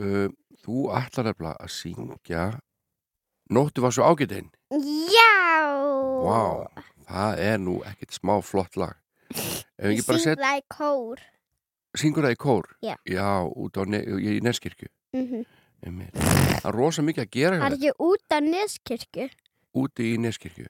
Uh, 0.00 0.28
þú 0.64 0.86
ætlar 0.96 1.28
nefnilega 1.28 1.58
að 1.60 1.72
syngja 1.74 2.44
Nóttu 3.52 3.82
var 3.84 3.92
svo 3.92 4.06
ágætinn. 4.08 4.48
Já! 4.72 5.32
Vá, 6.24 6.70
það 7.04 7.40
er 7.44 7.58
nú 7.60 7.74
ekkert 7.84 8.14
smá 8.16 8.38
flott 8.40 8.78
lag. 8.80 8.96
Ég 9.82 10.00
syng 10.00 10.38
það 10.38 10.60
í 10.60 10.62
kór. 10.72 11.20
syngur 11.98 12.24
það 12.24 12.36
í 12.36 12.38
kór? 12.40 12.68
Já. 12.80 12.94
Já, 13.04 13.44
út 13.44 13.76
á 13.76 13.82
ne 13.84 14.00
í 14.00 14.40
Neskirkju. 14.40 14.88
Mm 15.12 15.26
-hmm. 15.28 15.44
Það 16.62 16.68
er 16.70 16.76
rosa 16.78 17.02
mikið 17.02 17.22
að 17.24 17.30
gera 17.30 17.58
Það 17.58 17.66
er 17.66 17.76
ekki 17.76 17.92
út 17.98 18.28
á 18.30 18.38
Neskirkju. 18.40 19.28
úti 19.74 20.14
í 20.14 20.18
Neskirkju. 20.18 20.66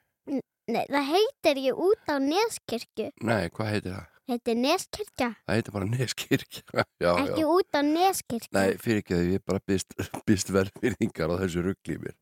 Nei, 0.72 0.86
það 0.88 1.04
heitir 1.12 1.56
ekki 1.58 1.72
út 1.72 2.04
á 2.08 2.16
Neskirkju. 2.18 3.10
Nei, 3.20 3.48
hvað 3.50 3.70
heitir 3.70 3.92
það? 3.92 4.06
Þetta 4.30 4.52
er 4.52 4.58
Neskirkja, 4.62 5.28
Það 5.48 5.56
heitir 5.56 5.74
bara 5.74 5.86
Neskirkja. 5.90 6.62
já, 7.02 7.10
ekki 7.10 7.42
já. 7.42 7.46
út 7.50 7.74
á 7.74 7.80
Neskirkju. 7.82 8.52
Nei, 8.54 8.68
fyrir 8.78 9.00
ekki 9.02 9.16
að 9.16 9.30
ég 9.32 9.42
bara 9.50 9.62
byrst, 9.66 9.96
byrst 10.28 10.52
verðfyrringar 10.54 11.32
á 11.34 11.36
þessu 11.42 11.64
mér. 11.66 12.14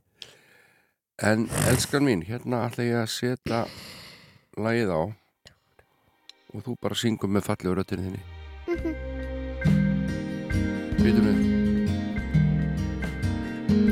En, 1.21 1.45
elskan 1.69 2.07
mín, 2.07 2.23
hérna 2.25 2.63
ætla 2.71 2.87
ég 2.87 2.97
að 3.03 3.11
setja 3.13 3.59
lagið 4.57 4.95
á 4.97 5.01
og 6.51 6.63
þú 6.65 6.77
bara 6.81 6.97
syngum 6.97 7.37
með 7.37 7.45
fallegu 7.51 7.77
röttinu 7.77 8.07
þinni. 8.07 8.23
Mhm. 8.73 8.93
Býtum 11.01 11.29
við. 11.29 11.39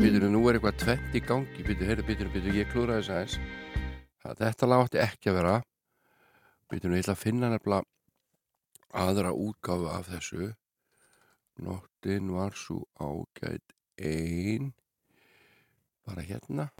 Býtum 0.00 0.16
við, 0.24 0.26
nú 0.32 0.40
er 0.48 0.56
eitthvað 0.56 0.80
tvett 0.80 1.12
í 1.12 1.22
gangi. 1.28 1.60
Býtum, 1.68 1.86
heyrðu, 1.92 2.08
býtum, 2.08 2.32
býtum, 2.32 2.56
ég 2.56 2.72
klúðra 2.72 2.98
þess 3.02 3.12
aðeins. 3.12 3.38
Þetta 4.40 4.72
lag 4.72 4.86
átti 4.86 5.04
ekki 5.04 5.30
að 5.30 5.38
vera. 5.42 5.54
Býtum 6.72 6.92
við, 6.92 6.98
ég 7.02 7.04
ætla 7.04 7.16
að 7.18 7.22
finna 7.22 7.52
nefnilega 7.52 7.84
aðra 8.94 9.32
útgáfu 9.32 9.88
af 9.92 10.08
þessu. 10.08 10.52
Nóttin 11.58 12.30
var 12.32 12.54
svo 12.54 12.84
ágætt 12.96 13.74
ein. 13.98 14.74
Bara 16.06 16.22
hérna. 16.22 16.70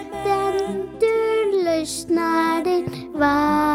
stendur 0.00 1.46
lausnarinn 1.64 2.90
var. 3.20 3.71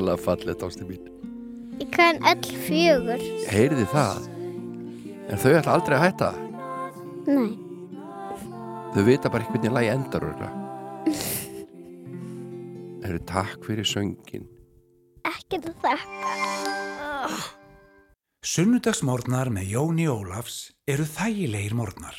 rosalega 0.00 0.24
fallið 0.24 0.56
tókstu 0.60 0.86
mín. 0.88 1.08
Ég 1.80 1.90
kann 1.92 2.20
all 2.24 2.40
fjögur. 2.66 3.20
Heyrði 3.48 3.86
það? 3.92 4.28
En 5.30 5.38
þau 5.38 5.52
ætla 5.58 5.74
aldrei 5.74 5.96
að 5.96 6.04
hætta? 6.04 6.30
Nei. 7.28 7.50
Þau 8.94 9.04
vita 9.06 9.30
bara 9.30 9.44
einhvern 9.44 9.60
veginn 9.60 9.76
lagi 9.76 9.90
endar 9.92 10.24
Það 13.00 13.10
eru 13.10 13.20
takk 13.30 13.60
fyrir 13.64 13.86
söngin 13.86 14.48
Ekkert 15.30 15.68
að 15.68 15.76
þakka. 15.84 16.30
Sunnudagsmórnar 18.40 19.52
með 19.52 19.70
Jóni 19.76 20.08
Ólafs 20.10 20.72
eru 20.88 21.04
þægilegir 21.06 21.76
mórnar 21.76 22.16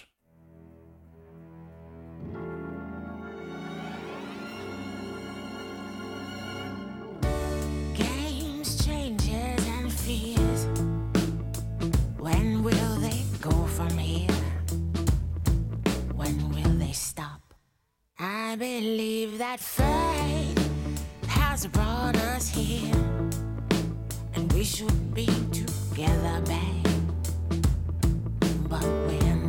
I 18.24 18.56
believe 18.56 19.40
that 19.40 19.60
fate 19.60 20.56
has 21.28 21.66
brought 21.66 22.16
us 22.18 22.48
here, 22.50 22.94
and 24.36 24.54
we 24.54 24.64
should 24.64 25.16
be 25.16 25.26
together, 25.52 26.40
babe. 26.46 26.88
But 28.70 28.84
when. 28.84 29.41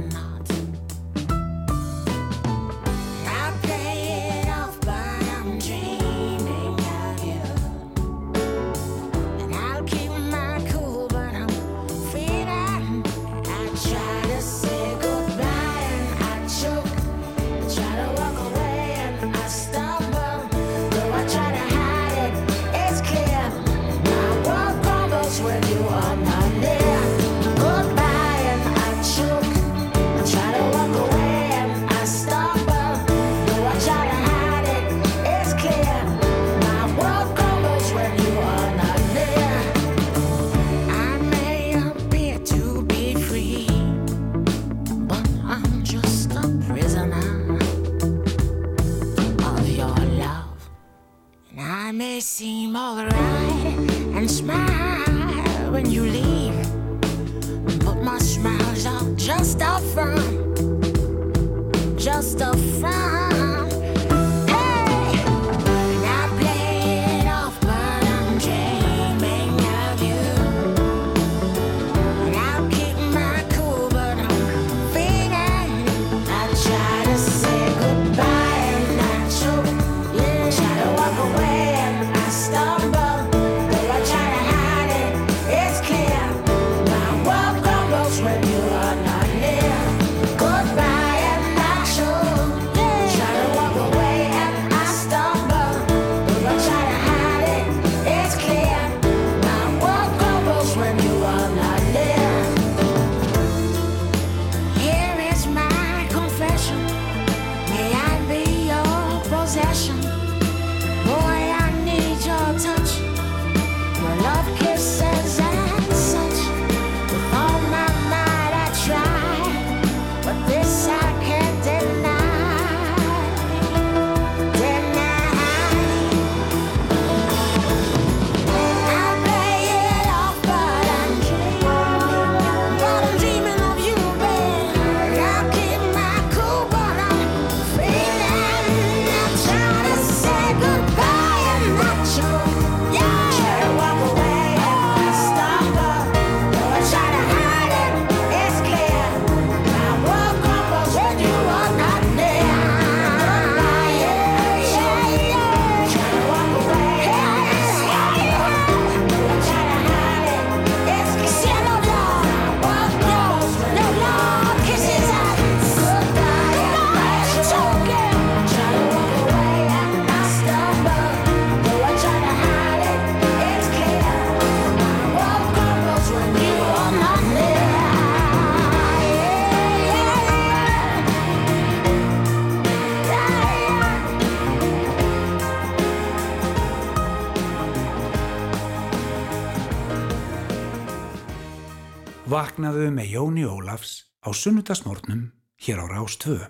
Vaknaðu 192.62 192.92
með 192.94 193.09
Jóni 193.11 193.42
Ólafs 193.42 193.92
á 194.22 194.31
sunnudagsmórnum 194.31 195.35
hér 195.59 195.83
á 195.83 195.87
Rás 195.90 196.14
2. 196.14 196.46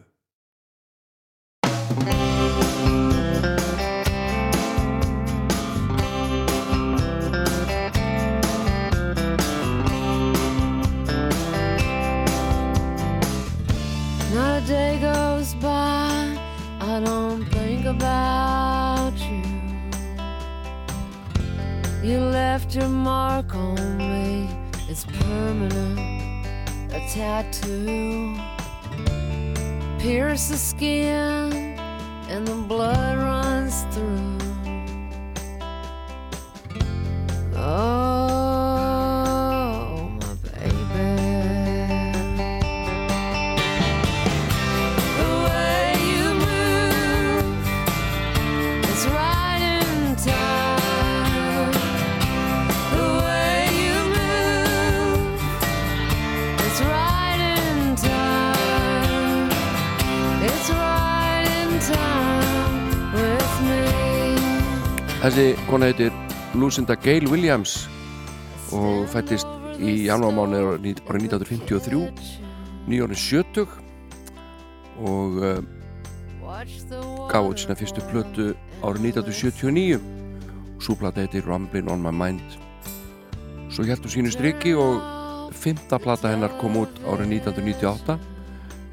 Not 14.34 14.60
a 14.60 14.66
day 14.68 15.00
goes 15.00 15.54
by, 15.64 16.36
I 16.84 17.00
don't 17.00 17.48
think 17.56 17.86
about 17.86 19.16
you. 19.16 19.40
You 22.04 22.20
left 22.20 22.74
your 22.74 22.88
mark 22.88 23.54
on 23.54 24.01
permanent, 25.32 25.98
a 26.92 27.00
tattoo. 27.08 28.36
Pierce 29.98 30.48
the 30.48 30.56
skin, 30.56 31.52
and 32.28 32.46
the 32.46 32.54
blood 32.54 33.16
runs 33.16 33.31
kona 65.72 65.86
heitir 65.88 66.12
Lucinda 66.52 66.92
Gale 66.94 67.30
Williams 67.32 67.88
og 68.76 69.06
fættist 69.08 69.48
í 69.80 70.04
janúarmáni 70.04 70.58
árið 70.60 70.82
1953 71.00 72.00
nýjórið 72.92 73.20
70 73.22 73.70
og 75.08 75.38
uh, 75.40 75.62
gaf 77.30 77.48
út 77.48 77.62
sína 77.62 77.76
fyrstu 77.80 78.04
plötu 78.10 78.50
árið 78.84 79.06
1979 79.16 79.96
svo 80.84 80.96
plata 81.00 81.24
heitir 81.24 81.48
Ramblin' 81.48 81.88
on 81.88 82.04
my 82.04 82.12
mind. 82.12 82.58
Svo 83.72 83.86
heldur 83.88 84.12
sínu 84.12 84.28
striki 84.34 84.74
og 84.76 85.00
fymta 85.56 85.96
plata 85.96 86.34
hennar 86.34 86.52
kom 86.60 86.76
út 86.82 87.00
árið 87.06 87.38
1998 87.38 88.18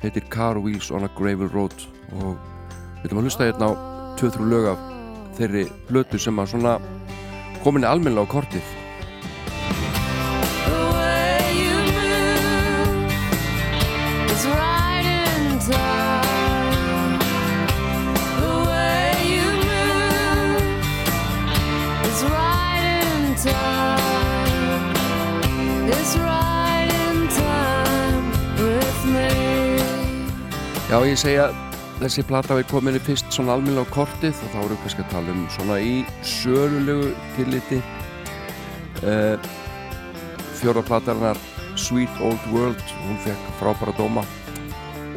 heitir 0.06 0.32
Car 0.32 0.62
Wheels 0.64 0.94
on 0.96 1.04
a 1.04 1.12
Gravel 1.20 1.52
Road 1.52 1.76
og 2.14 2.40
við 3.02 3.10
ætlum 3.10 3.20
að 3.20 3.28
hlusta 3.28 3.50
hérna 3.50 3.68
á 3.68 3.72
2-3 4.24 4.48
lög 4.48 4.72
af 4.78 4.99
þeirri 5.40 5.70
plötu 5.88 6.20
sem 6.20 6.40
að 6.42 6.52
svona 6.54 6.76
komin 7.64 7.88
almennilega 7.88 8.28
á 8.28 8.34
kortið. 8.36 8.76
Já, 30.90 30.98
ég 31.06 31.20
segja 31.22 31.69
þessi 32.00 32.24
plata 32.28 32.56
við 32.58 32.70
komin 32.72 32.98
í 32.98 33.04
fyrst 33.04 33.32
svona 33.36 33.56
almennilega 33.58 33.92
á 33.92 33.96
kortið 33.96 34.42
og 34.46 34.54
þá 34.54 34.60
við 34.62 34.82
kannski 34.84 35.04
að 35.04 35.14
tala 35.14 35.34
um 35.36 35.46
svona 35.56 35.80
í 35.84 35.96
sölulegu 36.26 37.14
tilliti. 37.36 37.80
Uh, 39.04 39.36
fjóra 40.60 40.84
platarinnar 40.84 41.40
Sweet 41.80 42.22
Old 42.24 42.44
World 42.54 42.82
hún 43.06 43.20
fekk 43.24 43.52
frábæra 43.60 43.96
dóma. 44.00 44.26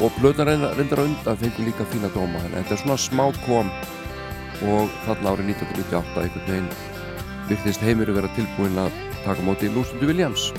Og 0.03 0.11
plötnar 0.18 0.49
reyndar 0.51 1.05
undan 1.05 1.39
fengur 1.39 1.66
líka 1.66 1.87
fína 1.93 2.11
dóma 2.14 2.41
en 2.47 2.57
þetta 2.59 2.76
er 2.76 2.83
svona 2.83 2.99
smá 2.99 3.26
kom. 3.47 3.70
Og 4.62 4.91
þarna 5.07 5.35
árið 5.35 5.55
1998 5.55 6.26
einhvern 6.26 6.51
veginn 6.51 6.70
virðist 7.49 7.83
heimir 7.83 8.11
að 8.11 8.20
vera 8.20 8.35
tilbúin 8.37 8.78
að 8.78 8.95
taka 9.24 9.47
móti 9.47 9.68
í 9.68 9.74
Lústundu 9.74 10.11
Williams. 10.11 10.51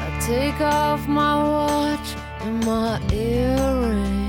I 0.00 0.10
take 0.20 0.60
off 0.64 1.08
my 1.08 1.36
watch 1.40 2.16
and 2.44 2.64
my 2.64 3.00
earrings, 3.12 4.23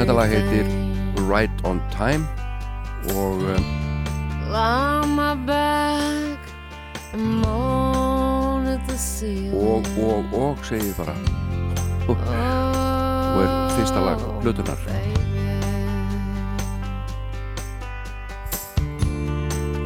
Þetta 0.00 0.14
lag 0.16 0.32
heitir 0.32 0.66
Right 1.28 1.62
on 1.62 1.78
Time 1.94 2.26
og 3.14 3.44
um, 3.46 3.68
Lie 4.50 5.02
on 5.04 5.14
my 5.14 5.34
back 5.46 6.38
and 7.12 7.22
moan 7.44 8.66
at 8.66 8.80
the 8.88 8.98
ceiling. 8.98 9.54
og, 9.54 9.86
og, 10.02 10.24
og 10.34 10.64
segi 10.66 10.90
ég 10.90 10.96
bara 10.98 11.14
og 12.10 12.16
er 13.44 13.54
fyrsta 13.76 14.02
lag 14.02 14.18
plötunar 14.42 14.78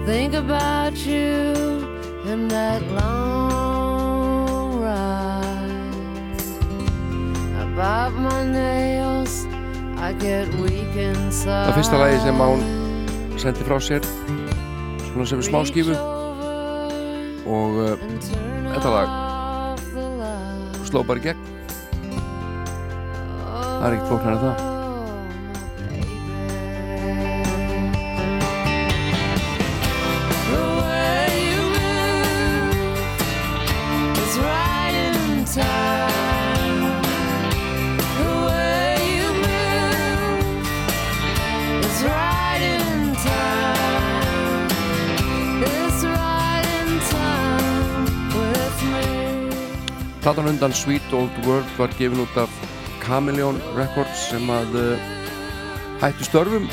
Think 0.07 0.35
about 0.35 0.97
you 1.07 1.55
and 2.25 2.51
that 2.51 2.83
long 2.93 3.74
Það 11.43 11.69
er 11.69 11.75
fyrsta 11.79 11.99
lagi 11.99 12.21
sem 12.23 12.39
hún 12.39 12.61
sendi 13.43 13.67
frá 13.67 13.79
sér 13.83 14.05
svona 15.09 15.27
sem 15.27 15.41
er 15.43 15.49
smá 15.49 15.63
skífu 15.67 15.97
og 17.51 17.81
uh, 17.83 18.05
þetta 18.77 18.93
lag 18.95 19.09
sló 20.87 21.03
bara 21.09 21.25
gegn. 21.25 21.43
Það 23.49 23.89
er 23.89 23.97
ekkert 23.97 24.09
flóknar 24.13 24.37
en 24.37 24.43
það 24.45 24.74
Platan 50.25 50.47
undan 50.49 50.73
Sweet 50.73 51.13
Old 51.13 51.31
World 51.45 51.69
var 51.77 51.91
gefin 51.99 52.21
út 52.21 52.37
af 52.37 52.49
Chameleon 53.03 53.59
Records 53.77 54.23
sem 54.31 54.49
að 54.49 54.71
uh, 54.81 55.03
hættu 56.01 56.25
störfum. 56.25 56.65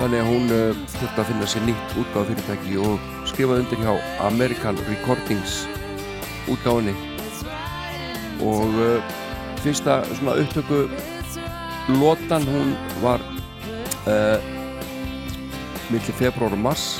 Þannig 0.00 0.24
að 0.24 0.26
hún 0.26 0.50
uh, 0.50 0.80
þurfti 0.96 1.22
að 1.22 1.28
finna 1.28 1.50
sér 1.52 1.64
nýtt 1.68 1.94
útgáð 2.02 2.32
fyrirtæki 2.32 2.80
og 2.82 3.06
skrifaði 3.30 3.62
undir 3.62 3.84
hjá 3.84 3.94
American 4.26 4.82
Recordings 4.88 5.60
útgáðinni 6.50 6.96
og 8.42 8.74
uh, 8.82 9.14
fyrsta 9.62 10.00
svona 10.16 10.34
upptöku 10.42 10.82
lotan 12.02 12.50
hún 12.50 12.74
var 13.06 13.22
uh, 14.10 14.42
milli 15.94 16.20
februar 16.24 16.58
og 16.58 16.66
mars 16.66 16.90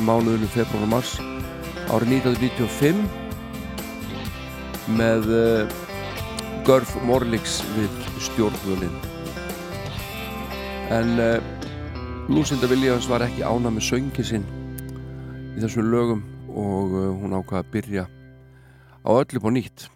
mánuðinu 0.00 0.48
februar 0.56 0.88
og 0.88 0.94
mars 0.96 1.18
árið 1.92 2.22
1995 2.24 3.27
með 4.96 5.28
uh, 5.32 5.76
Görf 6.66 6.94
Morlix 7.04 7.60
við 7.76 8.02
stjórnvölin 8.28 8.94
en 10.94 11.14
uh, 11.20 11.36
Lucinda 12.32 12.68
Williams 12.70 13.08
var 13.08 13.24
ekki 13.26 13.44
ána 13.44 13.72
með 13.72 13.88
söngin 13.90 14.26
sinn 14.30 14.46
í 15.56 15.60
þessum 15.60 15.90
lögum 15.92 16.22
og 16.48 16.94
uh, 16.96 17.08
hún 17.20 17.36
ákvaði 17.36 17.60
að 17.60 17.72
byrja 17.74 18.04
á 19.04 19.10
öllu 19.14 19.40
på 19.42 19.52
nýtt. 19.54 19.88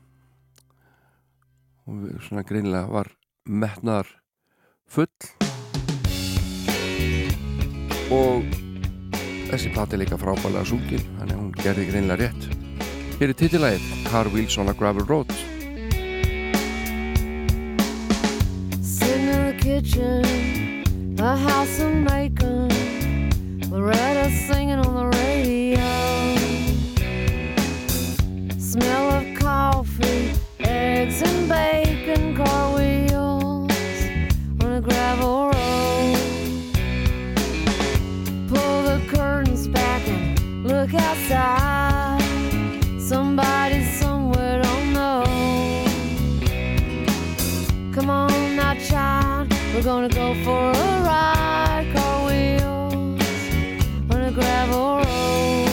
Og 1.89 2.09
svona 2.25 2.45
greinilega 2.47 2.87
var 2.93 3.11
metnaðar 3.45 4.09
full. 4.87 5.09
Og 8.13 8.45
þessi 9.51 9.73
plati 9.75 10.01
líka 10.01 10.21
frábælega 10.21 10.69
sungin 10.69 11.05
þannig 11.19 11.37
að 11.37 11.41
hún 11.41 11.55
gerði 11.61 11.89
greinilega 11.91 12.29
rétt 12.29 12.62
Hér 13.23 13.31
er 13.31 13.39
titilægið 13.39 13.83
Car 14.11 14.27
Wheels 14.35 14.57
on 14.59 14.67
a 14.67 14.73
Gravel 14.75 15.05
Road 15.07 15.31
Sitting 18.83 19.29
in 19.29 19.47
the 19.47 19.55
kitchen, 19.63 20.25
a 21.21 21.37
house 21.37 21.79
of 21.79 21.95
macon, 22.03 22.69
Loretta 23.71 24.29
singing 24.49 24.81
on 24.81 24.95
the 24.99 25.07
radio. 25.23 25.87
Smell 28.59 29.11
of 29.11 29.39
coffee, 29.39 30.33
eggs 30.59 31.23
and 31.23 31.49
bacon, 31.49 31.82
we're 49.83 49.91
gonna 49.91 50.09
go 50.09 50.35
for 50.45 50.71
a 50.71 51.03
ride. 51.03 51.87
Car 51.95 52.27
wheels 52.27 53.23
on 54.11 54.21
a 54.23 54.31
gravel 54.31 54.97
road. 54.97 55.69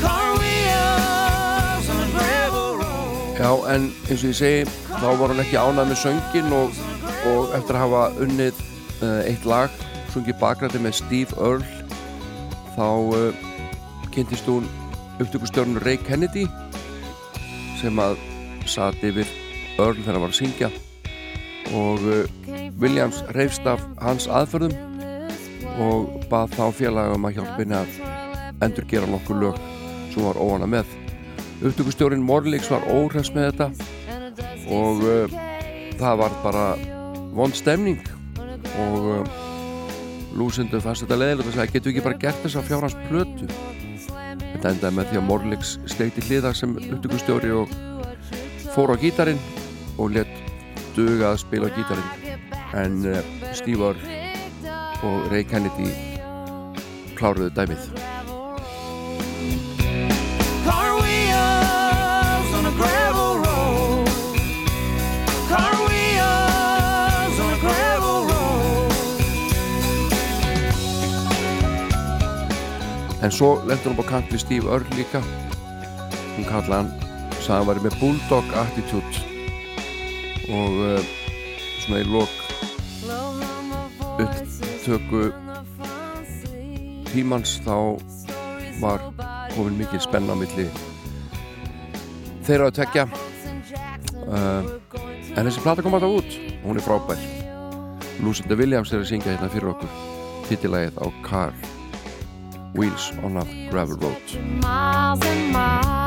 Car 0.00 0.38
wheels 0.38 1.88
on 1.90 2.00
a 2.00 2.10
gravel 2.12 2.76
road. 2.76 3.38
Já, 3.38 3.50
en 3.74 3.92
eins 4.08 4.22
og 4.22 4.30
ég 4.30 4.36
segi, 4.38 4.64
þá 4.86 5.08
var 5.18 5.32
hann 5.32 5.42
ekki 5.42 5.58
ánað 5.58 5.90
með 5.90 5.98
söngin 6.04 6.52
og, 6.54 6.82
og 7.32 7.56
eftir 7.58 7.78
að 7.78 7.84
hafa 7.86 8.02
unnið 8.26 8.60
uh, 9.02 9.22
eitt 9.24 9.48
lag, 9.48 9.82
sungið 10.14 10.38
bakrætti 10.42 10.82
með 10.82 10.98
Steve 11.00 11.38
Earle, 11.40 11.66
þá 12.76 12.86
uh, 13.16 13.48
kynntist 14.14 14.46
hún 14.46 14.68
upptökustjórnur 15.18 15.82
Ray 15.82 15.98
Kennedy 16.06 16.46
sem 17.80 17.98
að 17.98 18.14
satt 18.70 19.02
yfir 19.02 19.26
Earle 19.80 20.04
þegar 20.04 20.20
hann 20.20 20.24
var 20.28 20.36
að 20.36 20.38
syngja 20.38 20.70
og 21.70 22.02
uh, 22.02 22.49
Williams 22.80 23.20
reyfst 23.36 23.66
af 23.68 23.82
hans 24.00 24.28
aðferðum 24.28 24.74
og 25.80 26.24
bað 26.30 26.54
þá 26.56 26.64
félagum 26.76 27.26
að 27.28 27.38
hjálpa 27.38 27.58
henni 27.60 27.78
að 27.78 27.98
endur 28.64 28.88
gera 28.90 29.08
nokkur 29.10 29.40
lög 29.40 29.60
sem 30.10 30.24
var 30.24 30.40
óana 30.40 30.68
með. 30.68 30.88
Upptökustjórin 31.60 32.24
Morlíks 32.24 32.70
var 32.72 32.86
óhress 32.92 33.32
með 33.34 33.50
þetta 33.50 33.68
og 34.70 35.04
uh, 35.04 35.38
það 36.00 36.22
var 36.22 36.36
bara 36.44 36.64
vond 37.36 37.56
stemning 37.56 38.00
og 38.80 39.10
uh, 39.16 39.34
lúsindu 40.36 40.80
fannst 40.82 41.04
þetta 41.04 41.18
leðilegt 41.20 41.50
og 41.50 41.56
sagði 41.56 41.74
getur 41.76 41.90
við 41.90 41.96
ekki 41.96 42.06
bara 42.06 42.22
gert 42.24 42.42
þess 42.44 42.60
að 42.60 42.70
fjárhans 42.70 42.98
plötu 43.08 43.50
þetta 44.54 44.72
endaði 44.74 44.96
með 44.96 45.10
því 45.10 45.20
að 45.20 45.28
Morlíks 45.28 45.74
steikti 45.90 46.24
hliða 46.28 46.54
sem 46.56 46.76
upptökustjóri 46.80 47.52
og 47.56 47.76
fór 48.74 48.94
á 48.94 48.96
gítarin 49.02 49.40
og 49.98 50.16
let 50.16 50.32
duga 50.96 51.32
að 51.32 51.42
spila 51.44 51.70
á 51.70 51.76
gítarin 51.76 52.19
en 52.74 53.02
Steve 53.52 53.84
Earle 53.84 54.18
og 55.02 55.32
Ray 55.32 55.42
Kennedy 55.42 55.90
kláruðu 57.18 57.50
dæmið. 57.56 57.90
En 73.20 73.28
svo 73.28 73.60
lendur 73.68 73.92
hún 73.92 74.00
á 74.00 74.06
kant 74.08 74.30
við 74.32 74.40
Steve 74.40 74.70
Earle 74.72 74.96
líka. 74.96 75.20
Hún 76.38 76.46
kallaði 76.48 76.72
hann 76.72 76.88
sagði 77.36 77.52
að 77.52 77.58
hann 77.58 77.68
væri 77.68 77.84
með 77.84 77.98
bulldog 78.00 78.54
attitude. 78.62 79.24
Og 80.50 80.80
uh, 80.88 81.10
svona 81.84 82.00
í 82.00 82.08
lok 82.08 82.39
upptöku 84.90 85.30
tímans 87.12 87.60
þá 87.62 87.98
var 88.80 89.02
komin 89.54 89.76
mikil 89.78 90.00
spenna 90.02 90.34
milli 90.38 90.66
þeirra 92.46 92.70
að 92.70 92.78
tekja 92.80 93.04
uh, 94.26 94.66
en 95.36 95.46
þessi 95.46 95.62
plata 95.62 95.84
kom 95.84 95.94
alltaf 95.94 96.16
út. 96.22 96.38
Og 96.60 96.66
hún 96.72 96.80
er 96.80 96.84
frábær. 96.84 97.22
Lucinda 98.20 98.58
Williams 98.58 98.92
er 98.92 99.00
að 99.00 99.08
syngja 99.12 99.32
hérna 99.32 99.52
fyrir 99.52 99.70
okkur. 99.72 99.94
Titillægið 100.50 100.98
á 100.98 101.06
Car 101.24 101.54
Wheels 102.74 103.12
on 103.22 103.38
a 103.40 103.46
Gravel 103.70 103.98
Road 104.02 105.99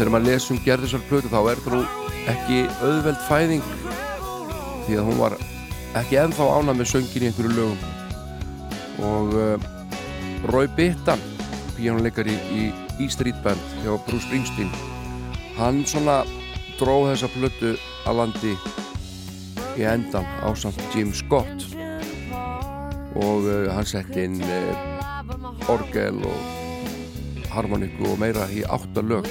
þegar 0.00 0.14
maður 0.14 0.30
les 0.30 0.44
um 0.48 0.58
gerðisar 0.64 1.02
plötu 1.10 1.28
þá 1.28 1.40
er 1.50 1.58
nú 1.68 1.78
ekki 2.32 2.60
auðveld 2.80 3.18
fæðing 3.26 3.64
því 4.86 4.94
að 4.96 5.08
hún 5.10 5.18
var 5.18 5.34
ekki 6.00 6.16
ennþá 6.22 6.46
ánað 6.56 6.78
með 6.78 6.88
söngin 6.88 7.26
í 7.26 7.28
einhverju 7.28 7.50
lögum. 7.52 7.82
Og 9.04 9.34
uh, 9.36 9.66
Roy 10.48 10.70
Bittan 10.78 11.20
píjónuleikari 11.76 12.38
í 12.56 12.70
E 12.96 13.10
Street 13.12 13.36
Band 13.44 13.60
hjá 13.82 13.98
Bruce 14.06 14.24
Springsteen 14.24 14.72
hann 15.58 15.82
svona 15.84 16.22
dró 16.80 17.02
þessa 17.10 17.28
plötu 17.34 17.74
að 18.08 18.22
landi 18.22 18.54
í 19.76 19.84
endan 19.84 20.24
á 20.40 20.48
samt 20.56 20.80
Jim 20.96 21.12
Scott. 21.12 21.68
Og 23.20 23.44
uh, 23.44 23.68
hann 23.76 23.84
setti 23.84 24.24
inn 24.30 24.40
uh, 24.48 25.68
orgel 25.68 26.24
og 26.24 27.46
harmoniku 27.52 28.14
og 28.14 28.20
meira 28.24 28.48
í 28.48 28.64
átta 28.64 29.04
lög 29.04 29.28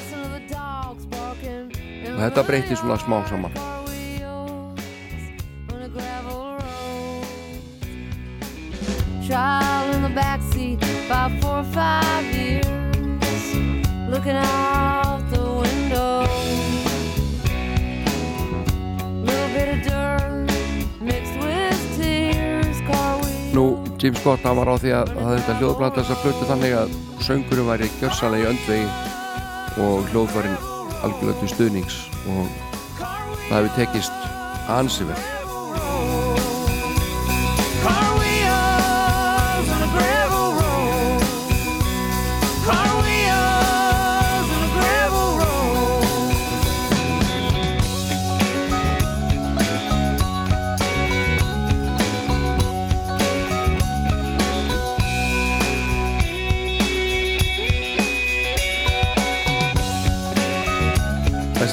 og 2.20 2.26
þetta 2.26 2.44
breyti 2.44 2.76
svona 2.76 3.00
smá 3.00 3.22
saman 3.30 3.54
Child 9.30 9.96
in 9.96 10.02
the 10.02 10.10
backseat, 10.10 10.82
about 11.06 11.32
four 11.40 11.60
or 11.60 11.64
five 11.66 12.26
years, 12.34 12.66
looking 14.10 14.34
out 14.34 15.22
the 15.30 15.44
window. 15.62 16.26
Little 19.22 19.50
bit 19.54 19.70
of 19.70 19.84
dirt 19.86 20.50
mixed 21.00 21.38
with 21.38 21.78
tears. 21.96 22.82
Nú, 23.54 23.86
Jim 24.00 24.16
Scott 24.16 24.42
hann 24.42 24.58
var 24.58 24.74
á 24.74 24.76
því 24.82 24.98
að 24.98 25.14
þetta 25.14 25.60
hljóðblata 25.62 26.02
þessa 26.02 26.20
plötu 26.26 26.50
þannig 26.50 26.76
að 26.82 26.98
söngurum 27.22 27.70
væri 27.70 27.94
gjörsalega 28.02 28.50
í 28.50 28.52
öndvegi 28.56 28.90
og 29.86 30.10
hljóðvarinn 30.10 30.79
algjörlega 31.04 31.40
til 31.42 31.52
stuðnings 31.56 32.00
og 32.30 32.48
það 33.50 33.58
hefur 33.58 33.76
tekist 33.80 34.32
ansi 34.70 35.10
vel 35.10 35.22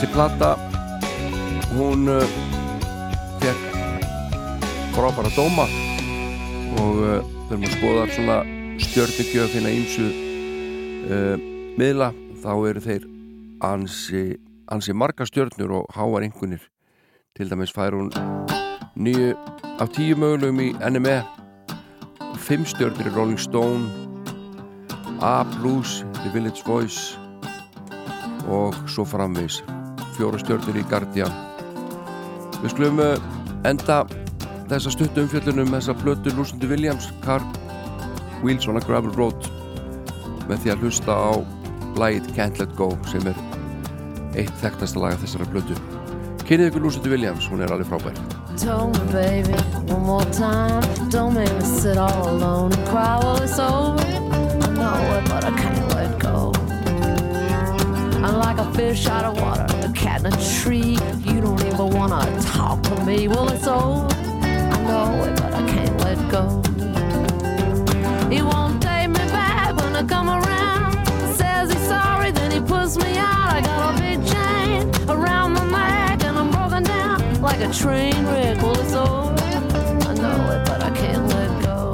Þessi 0.06 0.14
plata 0.14 0.48
hún 1.74 2.06
uh, 2.06 2.34
fekk 3.42 3.62
frábæra 4.94 5.32
dóma 5.34 5.64
og 6.78 7.00
uh, 7.02 7.24
þegar 7.48 7.58
maður 7.58 7.72
skoðar 7.74 8.12
svona 8.14 8.36
stjörnugjöfina 8.84 9.72
ímsu 9.74 10.06
uh, 11.10 11.34
miðla 11.80 12.12
þá 12.38 12.52
eru 12.70 12.84
þeir 12.86 13.08
ansi, 13.66 14.22
ansi 14.70 14.94
marga 14.94 15.26
stjörnur 15.26 15.74
og 15.80 15.90
háar 15.96 16.22
einhvernir 16.28 16.62
til 17.34 17.50
dæmis 17.50 17.74
fær 17.74 17.98
hún 17.98 18.12
nýju 18.94 19.34
af 19.82 19.90
tíu 19.96 20.14
mögulegum 20.14 20.68
í 20.68 20.72
NME 20.86 21.16
fimm 22.46 22.62
stjörnur 22.62 23.10
í 23.10 23.16
Rolling 23.16 23.42
Stone 23.42 23.90
A 25.18 25.40
Blues, 25.56 26.04
The 26.22 26.30
Village 26.30 26.62
Voice 26.62 27.18
og 28.46 28.76
svo 28.86 29.02
framvegis 29.02 29.64
fjóru 30.16 30.40
stjórnur 30.42 30.78
í 30.80 30.84
Guardian. 30.90 31.32
Við 32.62 32.72
skulum 32.72 33.02
eh, 33.04 33.16
enda 33.68 34.02
þessa 34.70 34.94
stuttu 34.94 35.26
umfjöldunum 35.26 35.70
með 35.70 35.84
þessa 35.84 35.98
blötu 36.02 36.34
Lucinda 36.36 36.70
Williams 36.70 37.10
Car 37.24 37.44
Wheels 38.42 38.66
on 38.68 38.80
a 38.80 38.84
Gravel 38.86 39.14
Road 39.16 39.50
með 40.46 40.64
því 40.64 40.74
að 40.74 40.86
hlusta 40.86 41.14
á 41.14 41.32
Light 42.00 42.32
Can't 42.36 42.58
Let 42.62 42.74
Go 42.78 42.92
sem 43.10 43.24
er 43.30 43.44
eitt 44.36 44.56
þekktasta 44.62 45.00
laga 45.00 45.20
þessara 45.22 45.48
blötu 45.52 45.78
kynnið 46.46 46.68
ykkur 46.70 46.84
Lucinda 46.86 47.10
Williams, 47.10 47.46
hún 47.50 47.62
er 47.64 47.72
alveg 47.74 47.88
frábær. 47.90 48.18
Tell 48.56 48.86
me 48.88 49.00
baby, 49.12 49.56
one 49.90 50.06
more 50.06 50.24
time. 50.30 50.82
Don't 51.10 51.34
make 51.34 51.52
me 51.52 51.64
sit 51.64 51.98
all 51.98 52.28
alone 52.28 52.72
and 52.72 52.86
cry 52.86 53.18
while 53.18 53.42
it's 53.42 53.58
over. 53.58 54.00
I 54.00 54.70
know 54.78 55.18
it, 55.18 55.28
but 55.28 55.44
I 55.44 55.50
can't 55.58 55.88
let 55.94 56.18
go. 56.20 56.52
I'm 58.22 58.38
like 58.38 58.58
a 58.58 58.72
fish 58.74 59.06
out 59.08 59.24
of 59.24 59.40
water. 59.40 59.75
in 60.20 60.26
a 60.26 60.60
tree. 60.60 60.98
You 61.24 61.40
don't 61.40 61.60
even 61.64 61.90
wanna 61.90 62.24
talk 62.42 62.82
to 62.84 63.04
me. 63.04 63.28
Well, 63.28 63.48
it's 63.48 63.66
old, 63.66 64.12
I 64.12 64.82
know 64.82 65.24
it, 65.24 65.36
but 65.40 65.52
I 65.54 65.66
can't 65.66 65.96
let 66.00 66.18
go. 66.30 66.62
He 68.30 68.42
won't 68.42 68.82
take 68.82 69.08
me 69.08 69.24
back 69.30 69.76
when 69.76 69.94
I 69.94 70.02
come 70.04 70.28
around. 70.28 70.94
Says 71.36 71.72
he's 71.72 71.86
sorry, 71.86 72.30
then 72.30 72.50
he 72.50 72.60
puts 72.60 72.96
me 72.96 73.16
out. 73.18 73.52
I 73.52 73.60
got 73.62 73.94
a 73.94 73.98
big 74.00 74.18
chain 74.26 74.90
around 75.08 75.52
my 75.54 75.64
neck, 75.70 76.24
and 76.24 76.38
I'm 76.38 76.50
broken 76.50 76.82
down 76.82 77.42
like 77.42 77.60
a 77.60 77.72
train 77.72 78.24
wreck. 78.26 78.60
Well, 78.62 78.78
it's 78.80 78.94
old, 78.94 79.40
I 80.10 80.14
know 80.14 80.50
it, 80.54 80.66
but 80.66 80.82
I 80.82 80.90
can't 80.90 81.26
let 81.28 81.50
go. 81.62 81.92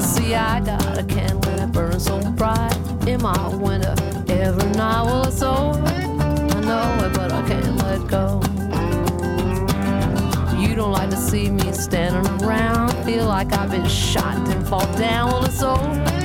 See, 0.00 0.34
I 0.34 0.60
got 0.60 0.98
a 0.98 1.04
candle 1.04 1.56
that 1.56 1.72
burns 1.72 2.04
so 2.04 2.20
bright 2.32 2.76
in 3.06 3.22
my 3.22 3.36
feel 13.08 13.24
like 13.24 13.54
I've 13.54 13.70
been 13.70 13.88
shot 13.88 14.36
and 14.50 14.68
fall 14.68 14.86
down 14.98 15.32
on 15.32 15.44
a 15.46 15.50
soul. 15.50 16.17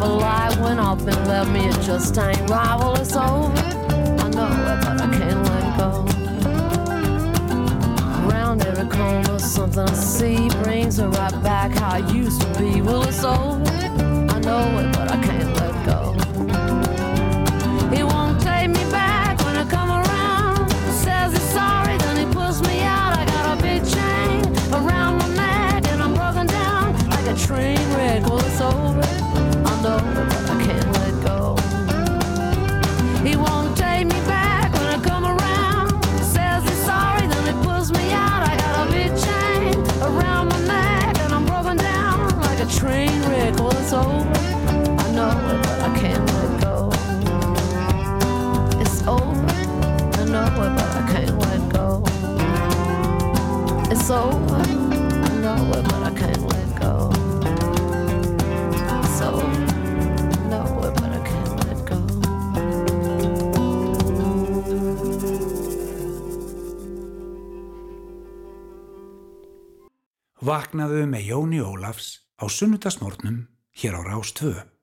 a 0.00 0.06
lie 0.06 0.54
went 0.60 0.80
up 0.80 0.98
and 1.00 1.28
left 1.28 1.50
me. 1.50 1.66
It 1.66 1.80
just 1.82 2.16
ain't 2.18 2.50
right. 2.50 2.76
Well, 2.78 2.96
it's 2.96 3.14
over. 3.14 3.52
I 4.22 4.28
know 4.30 4.50
it, 4.72 4.80
but 4.84 5.00
I 5.00 5.08
can't 5.18 5.42
let 5.48 5.78
go. 5.78 5.90
Around 8.26 8.64
every 8.66 8.88
corner, 8.88 9.38
something 9.38 9.80
I 9.80 9.94
see 9.94 10.48
brings 10.62 10.98
her 10.98 11.08
right 11.08 11.42
back 11.42 11.72
how 11.72 11.94
I 11.94 11.98
used 12.12 12.40
to 12.40 12.48
be. 12.58 12.80
Well, 12.80 13.02
it's 13.04 13.24
over. 13.24 13.64
I 14.34 14.38
know 14.40 14.78
it, 14.78 14.92
but 14.92 15.10
I 15.10 15.22
can't. 15.22 15.43
vaknaðu 70.44 71.06
með 71.08 71.28
Jóni 71.30 71.60
Ólafs 71.64 72.08
á 72.36 72.44
sunnutasmórnum 72.52 73.46
hér 73.80 73.96
á 73.96 74.00
Rástvö. 74.04 74.73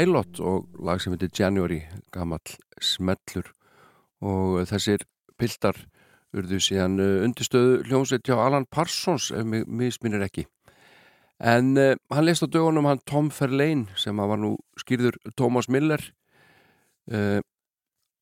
Pilot 0.00 0.38
og 0.40 0.78
lag 0.80 1.00
sem 1.02 1.12
heitir 1.12 1.28
January, 1.36 1.82
gamall 2.14 2.54
smellur 2.80 3.50
og 4.24 4.62
þessir 4.70 5.02
piltar 5.36 5.76
urðu 6.32 6.60
síðan 6.64 6.94
uh, 7.02 7.24
undirstöðu 7.26 7.82
hljónsitt 7.84 8.24
hjá 8.24 8.38
Alan 8.40 8.64
Parsons 8.64 9.28
ef 9.36 9.44
mig 9.44 9.66
misminir 9.68 10.24
ekki. 10.24 10.46
En 11.36 11.74
uh, 11.76 11.98
hann 12.14 12.24
lest 12.24 12.40
á 12.40 12.48
dögunum 12.48 12.88
hann 12.88 13.02
Tom 13.04 13.28
Verlaine 13.28 13.92
sem 14.00 14.16
var 14.16 14.40
nú 14.40 14.54
skýrður 14.80 15.18
Thomas 15.36 15.68
Miller. 15.68 16.00
Uh, 17.10 17.44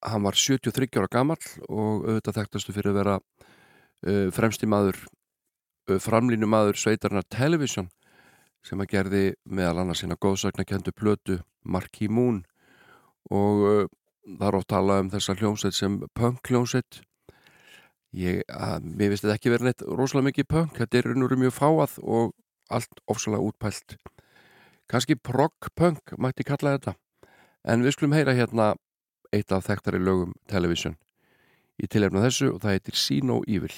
hann 0.03 0.27
var 0.27 0.35
73 0.35 0.99
ára 0.99 1.13
gamall 1.15 1.47
og 1.69 2.09
auðvitað 2.09 2.41
þekktastu 2.41 2.75
fyrir 2.75 2.91
að 2.91 3.01
vera 3.05 3.17
uh, 3.21 4.27
fremsti 4.35 4.67
maður, 4.67 4.99
framlínu 6.03 6.51
maður 6.51 6.83
sveitarnar 6.83 7.29
Television 7.31 7.87
sem 8.67 8.81
að 8.83 8.91
gerði 8.93 9.23
meðal 9.45 9.83
annars 9.83 10.03
sína 10.03 10.19
góðsaknakendu 10.21 10.93
plötu 10.97 11.39
Marquee 11.65 12.11
Moon. 12.11 12.43
Og 13.33 13.65
uh, 13.65 13.85
það 14.25 14.47
er 14.49 14.59
oft 14.59 14.71
talað 14.73 15.05
um 15.05 15.11
þessa 15.13 15.37
hljómsveit 15.39 15.77
sem 15.77 15.99
punk 16.17 16.51
hljómsveit. 16.51 17.01
Ég, 18.17 18.41
að, 18.49 18.87
mér 18.89 19.13
finnst 19.13 19.27
þetta 19.27 19.37
ekki 19.37 19.53
verið 19.53 19.69
neitt 19.69 19.85
rosalega 19.85 20.31
mikið 20.31 20.49
punk, 20.49 20.79
þetta 20.81 20.99
er 20.99 21.11
raunur 21.11 21.37
mjög 21.37 21.57
fáað 21.59 21.99
og 22.01 22.33
allt 22.73 23.03
ofsalega 23.09 23.45
útpælt. 23.45 23.99
Kannski 24.89 25.19
prog 25.21 25.69
punk 25.77 26.17
mætti 26.17 26.47
kalla 26.49 26.79
þetta. 26.79 26.97
En 27.69 27.85
við 27.85 27.99
skulum 27.99 28.17
heyra 28.17 28.37
hérna 28.37 28.73
eitt 29.37 29.53
af 29.53 29.69
þekktari 29.69 30.01
lögum 30.01 30.33
television. 30.49 30.97
Í 31.77 31.87
tilefna 31.87 32.25
þessu 32.25 32.55
og 32.55 32.63
það 32.65 32.79
heitir 32.79 32.97
See 32.99 33.21
No 33.21 33.43
Evil 33.47 33.77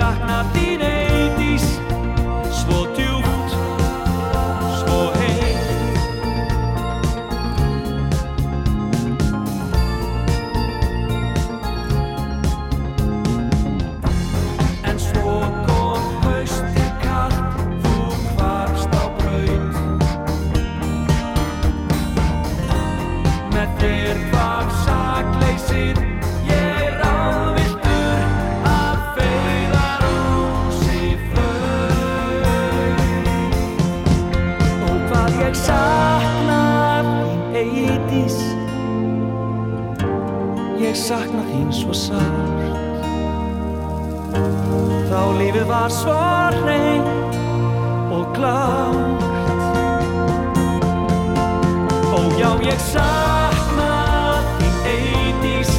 Schach 0.00 0.18
nach 0.26 0.46
sakna 41.10 41.42
þín 41.42 41.70
svo 41.74 41.94
sárt. 41.96 42.76
Þá 45.10 45.22
lífið 45.40 45.64
var 45.66 45.90
svo 45.90 46.14
reynd 46.62 47.34
og 48.14 48.28
glárt 48.36 49.24
Ó 52.14 52.20
já 52.38 52.50
ég 52.62 52.86
sakna 52.92 53.90
þín 54.60 54.78
eitís 54.94 55.74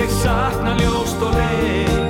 Ég 0.00 0.16
sakna 0.22 0.72
ljóst 0.80 1.20
og 1.20 1.36
leið 1.36 2.05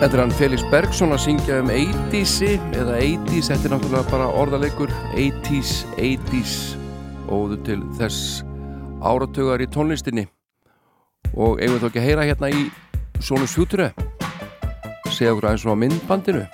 Þetta 0.00 0.16
er 0.16 0.20
hann 0.22 0.30
Felix 0.32 0.62
Bergson 0.72 1.10
að 1.12 1.18
syngja 1.26 1.58
um 1.60 1.68
80'si 1.68 2.54
eða 2.72 2.94
80's, 3.04 3.50
þetta 3.50 3.68
er 3.68 3.72
náttúrulega 3.74 4.08
bara 4.08 4.28
orðalegur. 4.40 4.94
80's, 5.12 5.74
80's 6.00 6.54
og 7.28 7.50
þú 7.50 7.58
til 7.66 7.76
þess 7.98 8.40
áratögar 9.04 9.60
í 9.60 9.68
tónlistinni. 9.68 10.24
Og 11.36 11.60
eigum 11.60 11.76
við 11.76 11.84
þó 11.84 11.90
ekki 11.90 12.00
að 12.00 12.08
heyra 12.08 12.26
hérna 12.30 12.48
í 12.48 12.64
Sónus 13.20 13.58
Hjútru 13.58 13.90
segja 15.12 15.34
okkur 15.34 15.50
aðeins 15.50 15.68
á 15.68 15.76
myndbandinu. 15.76 16.48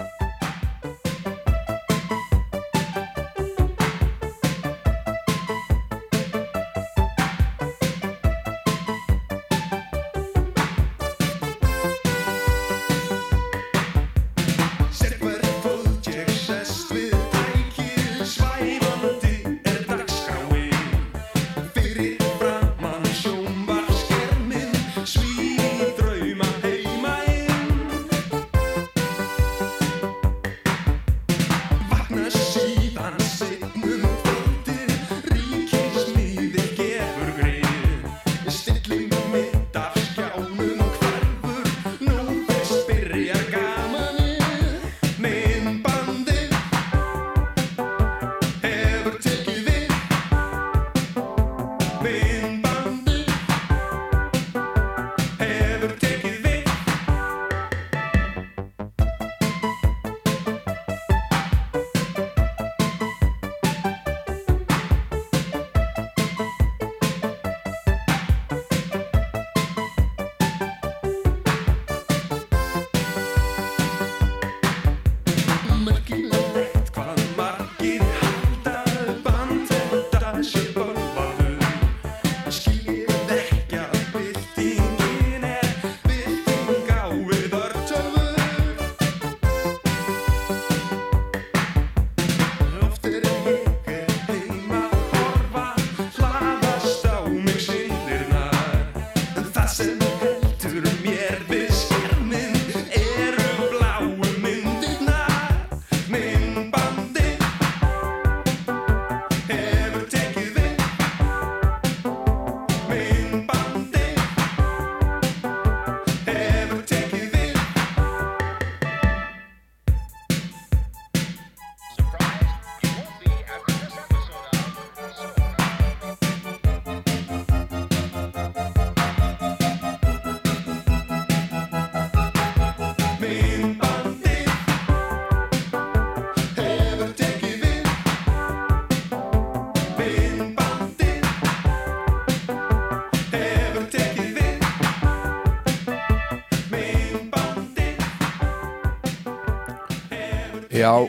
Já, 150.87 151.03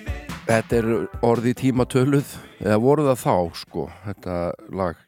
þetta 0.48 0.78
er 0.80 0.86
orði 1.22 1.52
tíma 1.54 1.84
töluð 1.86 2.32
eða 2.64 2.78
voru 2.82 3.04
það 3.06 3.20
þá 3.22 3.58
sko 3.60 3.82
þetta 4.08 4.38
lag 4.74 5.02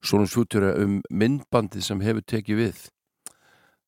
Sónum 0.00 0.30
Sjútur 0.30 0.64
um 0.70 0.94
myndbandið 1.12 1.84
sem 1.84 2.00
hefur 2.00 2.24
tekið 2.24 2.60
við. 2.62 2.78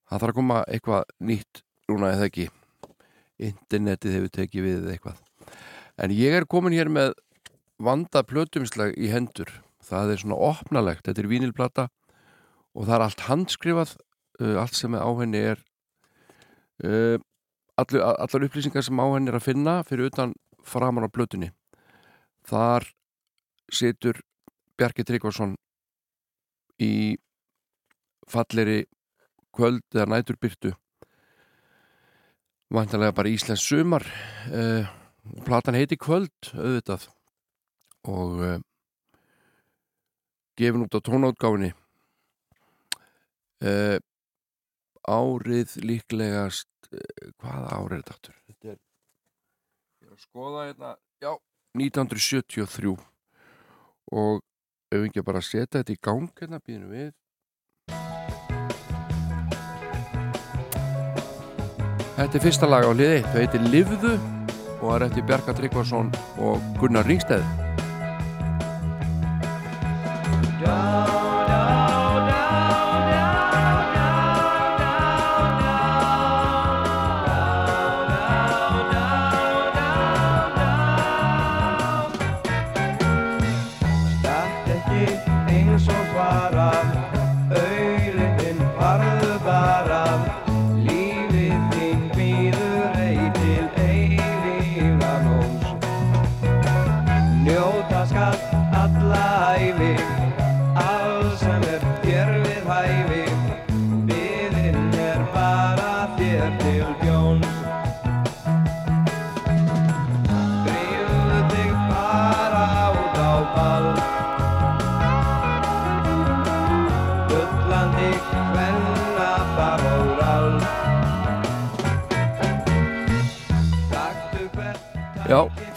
Það 0.05 0.19
þarf 0.19 0.27
að 0.27 0.37
koma 0.37 0.59
eitthvað 0.69 1.15
nýtt 1.31 1.63
núna 1.89 2.11
eða 2.13 2.27
ekki? 2.29 2.45
Internetið 3.49 4.19
hefur 4.19 4.35
tekið 4.37 4.67
við 4.67 4.77
eða 4.83 4.93
eitthvað. 4.99 5.23
En 5.97 6.15
ég 6.19 6.37
er 6.37 6.49
komin 6.57 6.77
hér 6.77 6.93
með 6.93 7.15
vanda 7.81 8.21
plötumslag 8.21 8.93
í 9.01 9.09
hendur. 9.15 9.55
Það 9.81 10.13
er 10.13 10.25
svona 10.27 10.43
opnalegt, 10.51 11.07
þetta 11.09 11.25
er 11.25 11.31
vínilplata 11.33 11.89
og 12.77 12.85
það 12.85 12.99
er 12.99 13.07
allt 13.07 13.27
handskrifað 13.31 13.97
uh, 14.43 14.61
allt 14.61 14.77
sem 14.77 14.93
er 14.93 15.09
á 15.09 15.11
henni 15.23 15.45
er 15.55 15.65
uh, 16.85 17.17
allir, 17.79 18.03
allar 18.03 18.47
upplýsingar 18.49 18.85
sem 18.85 19.01
á 19.01 19.07
henni 19.15 19.33
er 19.33 19.39
að 19.39 19.47
finna 19.47 19.79
fyrir 19.87 20.11
utan 20.11 20.35
framan 20.67 21.07
á 21.07 21.11
plötunni. 21.11 21.53
Þar 22.49 22.89
situr 23.73 24.21
Bjarki 24.79 25.05
Tryggvason 25.05 25.57
í 26.83 27.17
falleri 28.29 28.85
kvöld 29.55 29.83
eða 29.95 30.11
næturbyrtu 30.13 30.75
vantanlega 32.71 33.13
bara 33.17 33.33
Íslands 33.33 33.65
sumar. 33.65 34.05
Uh, 34.53 34.87
platan 35.45 35.77
heiti 35.77 35.99
Kvöld 36.01 36.53
auðvitað. 36.55 37.09
Og 38.09 38.43
uh, 38.45 38.59
gefin 40.59 40.85
út 40.85 40.97
á 40.97 41.01
tónáttgáfinni 41.05 41.73
uh, 43.63 43.97
árið 45.09 45.77
líklegast 45.85 46.91
uh, 46.93 47.31
hvaða 47.41 47.79
árið 47.79 47.97
er 47.99 48.03
þetta 48.03 48.17
aftur? 48.17 48.37
Þetta 48.49 48.73
er 48.73 48.77
ég 48.79 50.09
er 50.09 50.17
að 50.17 50.25
skoða 50.25 50.67
hérna 50.69 50.93
já, 51.25 51.33
1973 51.79 52.97
og 54.19 54.45
ef 54.89 55.01
við 55.03 55.09
ekki 55.11 55.27
bara 55.27 55.45
setja 55.45 55.81
þetta 55.81 55.97
í 55.97 56.03
gang 56.09 56.31
hérna 56.41 56.63
býðum 56.65 56.93
við 56.97 57.17
Þetta 62.19 62.35
er 62.35 62.43
fyrsta 62.43 62.67
lag 62.67 62.83
á 62.83 62.91
liði, 62.91 63.19
það 63.29 63.37
heitir 63.45 63.67
Livðu 63.71 64.13
og 64.79 64.81
það 64.83 64.95
er 64.97 65.05
eftir 65.07 65.27
Bjarka 65.29 65.53
Tryggvason 65.55 66.09
og 66.43 66.65
Gunnar 66.81 67.07
Ringsteð. 67.07 67.45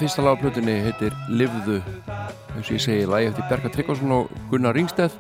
Fyrsta 0.02 0.24
lag 0.26 0.34
á 0.34 0.42
plötunni 0.42 0.74
heitir 0.82 1.14
Livðu, 1.30 1.76
eins 2.56 2.70
og 2.72 2.74
ég 2.74 2.82
segi, 2.82 3.04
lagi 3.06 3.28
eftir 3.30 3.46
Bjarka 3.52 3.70
Tryggvason 3.70 4.14
og 4.16 4.32
Gunnar 4.50 4.74
Ringsteð 4.74 5.14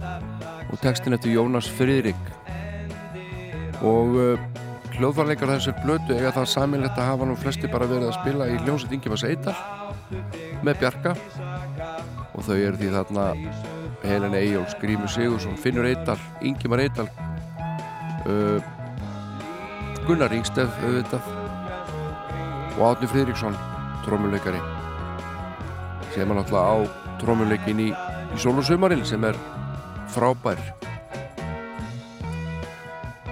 og 0.73 0.79
textin 0.81 1.13
eftir 1.13 1.35
Jónas 1.35 1.67
Friðrik. 1.77 2.17
Og 3.85 4.17
uh, 4.17 4.41
hljóðvarleikar 4.95 5.53
þessar 5.53 5.77
blötu 5.83 6.17
eiga 6.17 6.33
það 6.33 6.49
saminlegt 6.55 6.97
að 6.97 7.09
hafa 7.11 7.29
nú 7.29 7.37
flesti 7.37 7.69
bara 7.69 7.89
verið 7.91 8.09
að 8.09 8.17
spila 8.17 8.49
í 8.49 8.57
hljómsveit 8.63 8.97
Ingemars 8.97 9.27
Eidal 9.29 9.55
með 10.65 10.81
Bjarka 10.81 11.13
og 12.33 12.41
þau 12.47 12.57
eru 12.57 12.77
því 12.81 12.93
þarna 12.97 13.29
Helen 14.01 14.37
Eyjóls, 14.39 14.77
Grímur 14.81 15.13
Sigursson, 15.13 15.59
Finnur 15.61 15.85
Eidal, 15.91 16.17
Ingemar 16.41 16.81
Eidal, 16.87 17.09
uh, 18.25 18.57
Gunnar 20.07 20.33
Ringsteð 20.33 20.73
auðvitað 20.81 21.35
og 22.79 22.87
Átni 22.95 23.11
Friðriksson 23.13 23.67
trómuleikari. 24.05 24.61
Sem 26.11 26.27
er 26.27 26.37
náttúrulega 26.37 26.67
á 26.71 26.77
trómuleikin 27.21 27.81
í, 27.85 27.89
í 27.93 28.37
sólusumarinn 28.41 29.05
sem 29.07 29.23
er 29.27 29.37
frábær. 30.11 30.59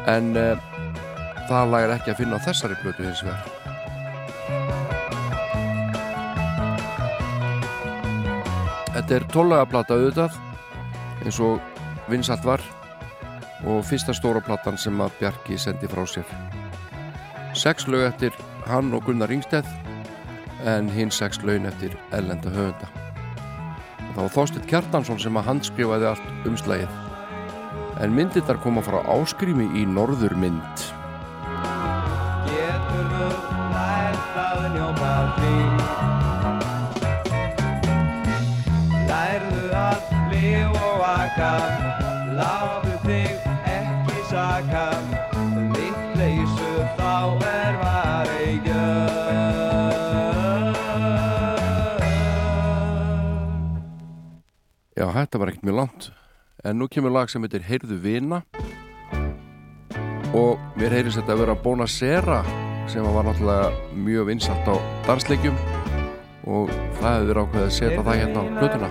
En 0.10 0.34
uh, 0.38 0.56
það 1.50 1.74
lag 1.74 1.88
er 1.88 1.96
ekki 1.98 2.14
að 2.14 2.22
finna 2.24 2.42
þessari 2.44 2.78
blötu 2.84 3.06
hins 3.08 3.24
vegar. 3.26 3.44
Þetta 8.94 9.16
er 9.16 9.28
tólagaplata 9.32 9.96
auðvitað 9.96 10.40
eins 11.24 11.40
og 11.44 11.60
vinsalt 12.12 12.46
var 12.48 12.64
og 13.68 13.84
fyrsta 13.88 14.16
stóra 14.16 14.42
platan 14.44 14.80
sem 14.80 15.00
að 15.04 15.16
Bjarki 15.20 15.60
sendi 15.60 15.88
frá 15.92 16.06
sér. 16.08 16.28
Sex 17.58 17.88
lög 17.88 18.06
eftir 18.08 18.36
hann 18.70 18.94
og 18.96 19.06
Gunnar 19.08 19.32
Ringsteð 19.32 19.68
en 20.66 20.90
hinn 20.92 21.12
sex 21.12 21.40
laun 21.44 21.66
eftir 21.70 21.96
ellenda 22.16 22.50
höfunda. 22.52 22.88
Og 24.10 24.16
það 24.16 24.24
var 24.24 24.34
Þorstedt 24.36 24.68
Kjartansson 24.70 25.20
sem 25.22 25.38
að 25.40 25.48
handskrifaði 25.48 26.06
allt 26.10 26.48
umslægið. 26.50 26.92
En 28.00 28.16
myndirnar 28.16 28.60
koma 28.64 28.82
frá 28.84 29.00
áskrými 29.12 29.68
í 29.80 29.86
Norðurmynd. 29.88 30.86
Geturðu 32.50 33.30
lært 33.74 34.38
að 34.44 34.62
njóta 34.76 35.16
því 35.38 35.56
Lærðu 39.10 39.66
að 39.86 40.00
lifa 40.34 40.86
og 40.94 41.02
aka 41.10 41.54
Láttu 42.40 42.89
Já, 55.00 55.06
þetta 55.16 55.40
var 55.40 55.48
ekkert 55.48 55.64
mjög 55.64 55.78
langt. 55.78 56.10
En 56.68 56.76
nú 56.76 56.90
kemur 56.92 57.14
lag 57.16 57.30
sem 57.32 57.40
heitir 57.46 57.64
Heyrðu 57.64 57.96
vina. 58.04 58.42
Og 60.36 60.60
mér 60.76 60.92
heyrðist 60.98 61.22
þetta 61.22 61.38
að 61.38 61.44
vera 61.46 61.56
Bonacera 61.64 62.40
sem 62.92 63.06
var 63.08 63.24
náttúrulega 63.30 63.70
mjög 63.96 64.28
vinsalt 64.28 64.68
á 64.68 64.76
dansleikjum. 65.08 65.56
Og 66.44 66.68
það 67.00 67.16
hefur 67.16 67.30
verið 67.30 67.42
ákveðið 67.46 67.64
að 67.64 67.72
setja 67.78 68.04
það 68.10 68.20
hérna 68.20 68.44
á 68.44 68.44
þér. 68.60 68.84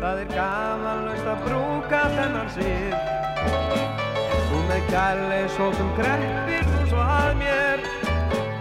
Það 0.00 0.20
er 0.20 0.28
gamanlaust 0.34 1.26
að 1.32 1.42
brúka 1.46 2.04
þennan 2.12 2.48
sér 2.54 2.94
Þú 4.50 4.62
með 4.68 4.86
kærleik 4.90 5.50
svo 5.56 5.72
sem 5.76 5.90
kreppir 5.96 6.64
þú 6.70 6.86
svo 6.92 7.02
að 7.04 7.34
mér 7.40 7.84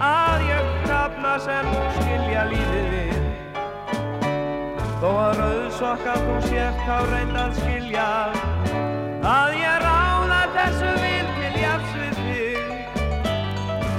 Að 0.08 0.50
ég 0.50 0.74
krafna 0.84 1.38
sem 1.44 1.72
skilja 2.00 2.44
lífið 2.52 2.92
við 2.96 3.19
Þó 5.00 5.10
að 5.16 5.38
rauðsokka 5.40 6.14
þú 6.26 6.34
sért 6.50 6.80
þá 6.84 6.96
reynd 7.08 7.38
að 7.40 7.54
skilja 7.62 8.08
Að 9.30 9.54
ég 9.56 9.78
ráða 9.84 10.40
þessu 10.56 10.90
vil 11.00 11.30
til 11.38 11.60
jafs 11.60 11.94
við 11.96 12.20
þig. 12.26 13.00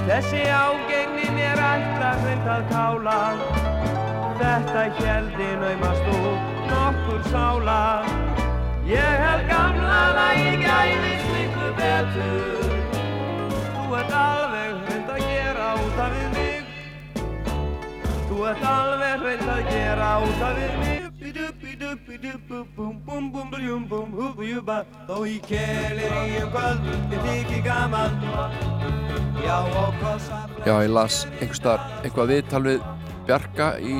Þessi 0.09 0.41
ágengnin 0.49 1.39
er 1.45 1.61
alltaf 1.65 2.21
reynd 2.27 2.49
að 2.55 2.63
kála. 2.69 3.17
Þetta 4.41 4.83
heldi 4.99 5.49
naumast 5.61 6.11
út 6.13 6.51
nokkur 6.71 7.21
sála. 7.29 7.81
Ég 8.89 9.23
held 9.25 9.45
gamla 9.49 10.01
lagi 10.17 10.53
gæðist 10.65 11.29
miklu 11.35 11.71
betur. 11.81 12.77
Þú 13.77 13.99
ert 14.01 14.17
alveg 14.21 14.70
ert 18.49 18.65
alveg 18.71 19.25
reynd 19.25 19.47
að 19.55 19.61
gera 19.69 20.09
út 20.25 20.43
af 20.47 20.59
við 20.59 20.73
mig. 20.81 20.97
Þó 25.07 25.17
ég 25.27 25.41
kelir 25.47 26.13
í 26.21 26.41
um 26.41 26.51
kvöld, 26.53 26.85
þið 27.11 27.25
þykir 27.27 27.61
gaman. 27.65 28.13
Já 29.41 29.57
og 29.57 29.93
kossa 30.01 30.39
Já, 30.65 30.75
ég 30.83 30.91
las 30.93 31.23
einhvers 31.39 31.59
staðar 31.59 32.05
eitthvað 32.05 32.31
viðtal 32.31 32.61
við 32.67 32.83
Bjarka 33.25 33.67
í, 33.81 33.95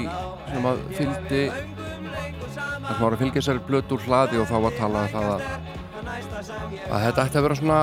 sem 0.49 0.67
að 0.69 0.81
fylgdi 0.97 1.41
sem 2.51 2.99
var 2.99 3.15
að 3.15 3.21
fylgja 3.23 3.43
sér 3.45 3.61
blötu 3.65 3.97
úr 3.97 4.05
hlaði 4.05 4.41
og 4.41 4.49
þá 4.49 4.55
var 4.65 4.77
talað 4.77 5.07
um 5.07 5.13
það 5.15 5.27
að, 5.31 5.43
að 6.89 7.05
þetta 7.05 7.25
ætti 7.25 7.39
að 7.39 7.47
vera 7.47 7.59
svona 7.61 7.81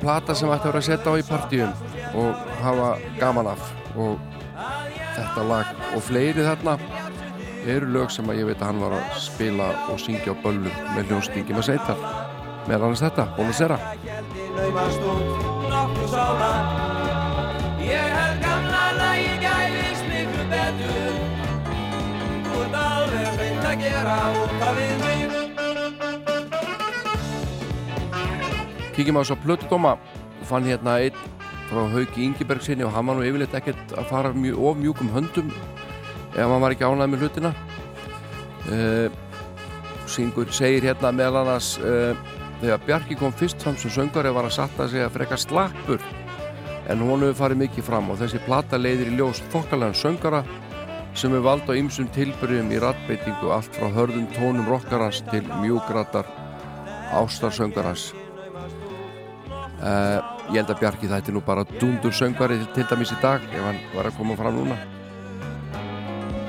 plata 0.00 0.36
sem 0.38 0.52
ætti 0.54 0.66
að 0.66 0.72
vera 0.72 0.82
að 0.82 0.88
setja 0.88 1.14
á 1.14 1.20
í 1.20 1.26
partíum 1.30 1.72
og 2.24 2.44
hafa 2.64 2.90
gaman 3.20 3.52
af 3.52 3.72
og 3.94 4.99
þetta 5.20 5.46
lag. 5.50 5.66
Og 5.94 6.02
fleiri 6.04 6.42
þarna 6.46 6.74
eru 7.68 7.86
lög 7.94 8.10
sem 8.14 8.28
að 8.32 8.38
ég 8.40 8.48
veit 8.48 8.60
að 8.62 8.68
hann 8.70 8.82
var 8.82 8.92
að 8.96 9.16
spila 9.20 9.68
og 9.92 10.00
syngja 10.00 10.32
á 10.32 10.40
böllum 10.42 10.76
með 10.96 11.10
hljónstingi 11.10 11.52
með 11.56 11.64
seitar. 11.70 11.98
Meðal 12.68 12.84
annars 12.88 13.04
þetta, 13.04 13.24
nokkuð 15.70 16.08
sála 16.12 16.52
Ég 17.80 18.06
held 18.14 18.38
gamla 18.44 18.84
lagi 18.98 19.32
gæðist 19.42 20.04
miklu 20.08 20.44
betur. 20.50 21.14
Þú 22.46 22.54
ert 22.64 22.76
alveg 22.82 23.28
hreint 23.38 23.64
að 23.70 23.76
gera 23.84 24.16
út 24.42 24.64
af 24.68 24.72
við 24.78 24.94
mig. 25.04 25.20
Kíkjum 28.94 29.16
á 29.16 29.20
þess 29.22 29.34
að 29.36 29.42
plötudóma 29.46 29.92
fann 30.48 30.68
hérna 30.68 30.92
einn 31.00 31.39
frá 31.70 31.86
Hauki 31.94 32.26
Ingeberg 32.26 32.64
sinni 32.66 32.86
og 32.86 32.92
hann 32.94 33.06
var 33.06 33.18
nú 33.18 33.24
yfirleitt 33.26 33.54
ekkert 33.54 33.94
að 33.94 34.08
fara 34.10 34.34
mjög, 34.34 34.58
of 34.58 34.78
mjúkum 34.80 35.10
höndum 35.14 35.50
ef 36.34 36.42
hann 36.42 36.62
var 36.62 36.74
ekki 36.74 36.86
ánægð 36.86 37.12
með 37.12 37.24
hlutina. 37.24 37.54
Uh, 38.70 39.08
Syngur 40.10 40.50
segir 40.50 40.84
hérna 40.88 41.12
meðal 41.14 41.44
annars 41.44 41.76
uh, 41.78 42.18
þegar 42.60 42.82
Bjarki 42.86 43.18
kom 43.18 43.32
fyrst 43.32 43.62
fram 43.62 43.76
sem 43.78 43.92
söngari 43.94 44.32
var 44.34 44.48
að 44.48 44.56
satta 44.58 44.88
sig 44.90 45.04
að 45.04 45.14
freka 45.14 45.38
slappur 45.38 46.02
en 46.90 47.04
hún 47.06 47.22
hefur 47.22 47.38
farið 47.44 47.62
mikið 47.62 47.86
fram 47.86 48.10
og 48.10 48.18
þessi 48.20 48.40
plata 48.44 48.80
leiðir 48.80 49.12
í 49.12 49.18
ljós 49.20 49.40
þokkalega 49.52 49.96
söngara 49.96 50.42
sem 51.14 51.34
er 51.34 51.44
vald 51.44 51.70
á 51.70 51.74
ymsum 51.78 52.08
tilbyrjum 52.14 52.70
í 52.74 52.80
rattbeitingu 52.82 53.52
allt 53.54 53.78
frá 53.78 53.88
hörðum 53.94 54.26
tónum 54.34 54.68
rockarans 54.68 55.22
til 55.30 55.42
mjúgrattar 55.62 56.26
ástarsöngarans 57.16 58.10
uh, 59.80 60.20
ég 60.50 60.58
held 60.58 60.70
að 60.72 60.80
Bjarki 60.80 61.06
er 61.06 61.30
nú 61.30 61.40
bara 61.46 61.62
dundur 61.78 62.10
söngari 62.10 62.56
til, 62.58 62.66
til 62.74 62.86
dæmis 62.90 63.12
í 63.14 63.18
dag 63.22 63.40
ef 63.54 63.62
hann 63.62 63.76
var 63.94 64.08
að 64.08 64.16
koma 64.18 64.34
fram 64.34 64.56
núna. 64.56 64.76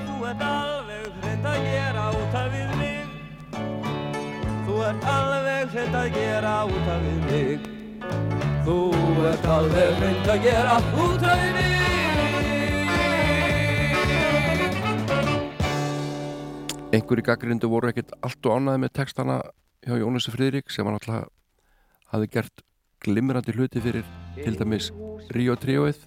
Þú 0.07 0.15
ert 0.25 0.41
alveg 0.41 1.11
hreint 1.21 1.45
að 1.45 1.59
gera 1.67 2.05
út 2.17 2.35
af 2.39 2.47
við 2.55 2.69
mig. 2.79 3.03
Þú 4.65 4.75
ert 4.87 5.05
alveg 5.11 5.75
hreint 5.75 5.99
að 5.99 6.07
gera 6.15 6.55
út 6.65 6.89
af 6.95 7.05
við 7.05 7.19
mig. 7.27 7.59
Þú 8.65 8.79
ert 9.29 9.45
alveg 9.57 9.93
hreint 9.99 10.33
að 10.33 10.39
gera 10.47 10.79
út 11.05 11.27
af 11.29 11.37
við 11.43 11.53
mig. 11.59 11.69
Einhverju 16.91 17.23
gaggrindu 17.29 17.69
voru 17.71 17.93
ekkert 17.93 18.17
allt 18.19 18.49
og 18.49 18.57
ánæði 18.57 18.83
með 18.83 18.97
textana 18.97 19.37
hjá 19.85 19.93
Jónasi 20.01 20.33
Friðrik 20.33 20.73
sem 20.73 20.89
hann 20.89 20.97
alltaf 20.97 21.29
hafi 22.11 22.27
gert 22.33 22.65
glimrandi 23.01 23.55
hluti 23.55 23.81
fyrir 23.81 24.05
til 24.37 24.57
dæmis 24.59 24.91
Ríó 25.33 25.55
Tríóið. 25.57 25.97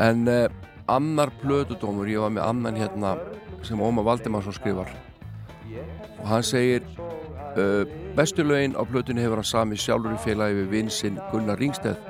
En 0.00 0.28
eh, 0.28 0.48
annar 0.88 1.32
plötudómur, 1.42 2.08
ég 2.08 2.22
var 2.22 2.32
með 2.32 2.46
annan 2.46 2.78
hérna 2.80 3.16
sem 3.66 3.80
Óma 3.80 4.04
Valdimarsson 4.06 4.56
skrifar. 4.56 4.90
Og 6.20 6.26
hann 6.26 6.44
segir 6.44 6.82
uh, 7.56 7.84
bestu 8.16 8.42
lögin 8.44 8.74
á 8.74 8.82
plötunni 8.88 9.22
hefur 9.22 9.40
hann 9.42 9.50
sami 9.52 9.78
sjálfur 9.78 10.16
í 10.16 10.22
félagi 10.24 10.58
við 10.62 10.72
vinsinn 10.74 11.20
Gunnar 11.30 11.60
Ringsteð 11.60 12.00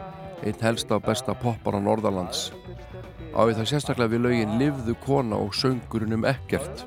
einn 0.46 0.62
helsta 0.62 0.96
og 0.96 1.04
besta 1.04 1.34
poppar 1.36 1.76
á 1.76 1.80
Norðalands 1.84 2.48
á 3.34 3.40
við 3.46 3.60
það 3.60 3.68
sérstaklega 3.72 4.12
við 4.14 4.24
lögin 4.24 4.56
Livðu 4.60 4.94
kona 5.04 5.38
og 5.38 5.54
söngurinn 5.54 6.16
um 6.16 6.26
ekkert. 6.28 6.84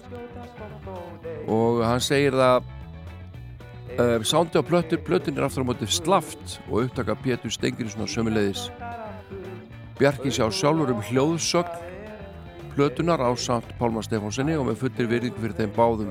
Og 1.51 1.84
hann 1.86 2.01
segir 2.03 2.36
það 2.36 2.72
uh, 3.99 4.23
sándi 4.25 4.57
á 4.57 4.63
plötu 4.65 4.97
plötun 4.97 5.37
er 5.37 5.45
aftur 5.45 5.63
á 5.63 5.69
móti 5.69 5.87
slaft 5.87 6.59
og 6.69 6.85
upptaka 6.85 7.15
Pétur 7.15 7.51
Stengriðsson 7.53 8.05
á 8.05 8.07
sömuleiðis. 8.09 8.68
Bjarki 9.99 10.31
sjá 10.34 10.49
sjálfur 10.49 10.93
um 10.93 11.03
hljóðsögn 11.09 11.81
plötunar 12.73 13.22
á 13.22 13.30
samt 13.38 13.69
Pálma 13.77 14.01
Stefánssoni 14.01 14.57
og 14.57 14.68
með 14.69 14.81
fullir 14.81 15.09
virðing 15.11 15.38
fyrir 15.38 15.57
þeim 15.59 15.76
báðum. 15.77 16.09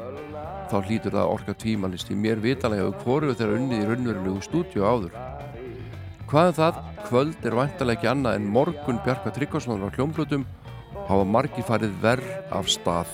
Þá 0.70 0.76
hlýtur 0.86 1.12
það 1.12 1.22
að 1.24 1.32
orka 1.34 1.54
tímalist 1.58 2.12
í 2.12 2.16
mér 2.16 2.40
vitalega 2.40 2.86
og 2.88 3.02
hvoru 3.02 3.34
þeirra 3.34 3.58
unnið 3.58 3.82
í 3.82 3.88
raunverulegu 3.90 4.44
stúdíu 4.46 4.86
áður. 4.86 5.18
Hvað 6.30 6.48
er 6.52 6.56
það? 6.60 6.80
Kvöld 7.08 7.44
er 7.44 7.58
vantalega 7.58 7.98
ekki 7.98 8.12
annað 8.12 8.38
en 8.38 8.48
morgun 8.54 9.02
Bjarka 9.04 9.34
Tryggvarssonar 9.34 9.90
á 9.90 9.94
hljómblötum 9.98 10.46
hafa 11.10 11.26
margi 11.26 11.66
farið 11.66 11.98
verð 12.00 12.32
af 12.54 12.70
stað. 12.70 13.10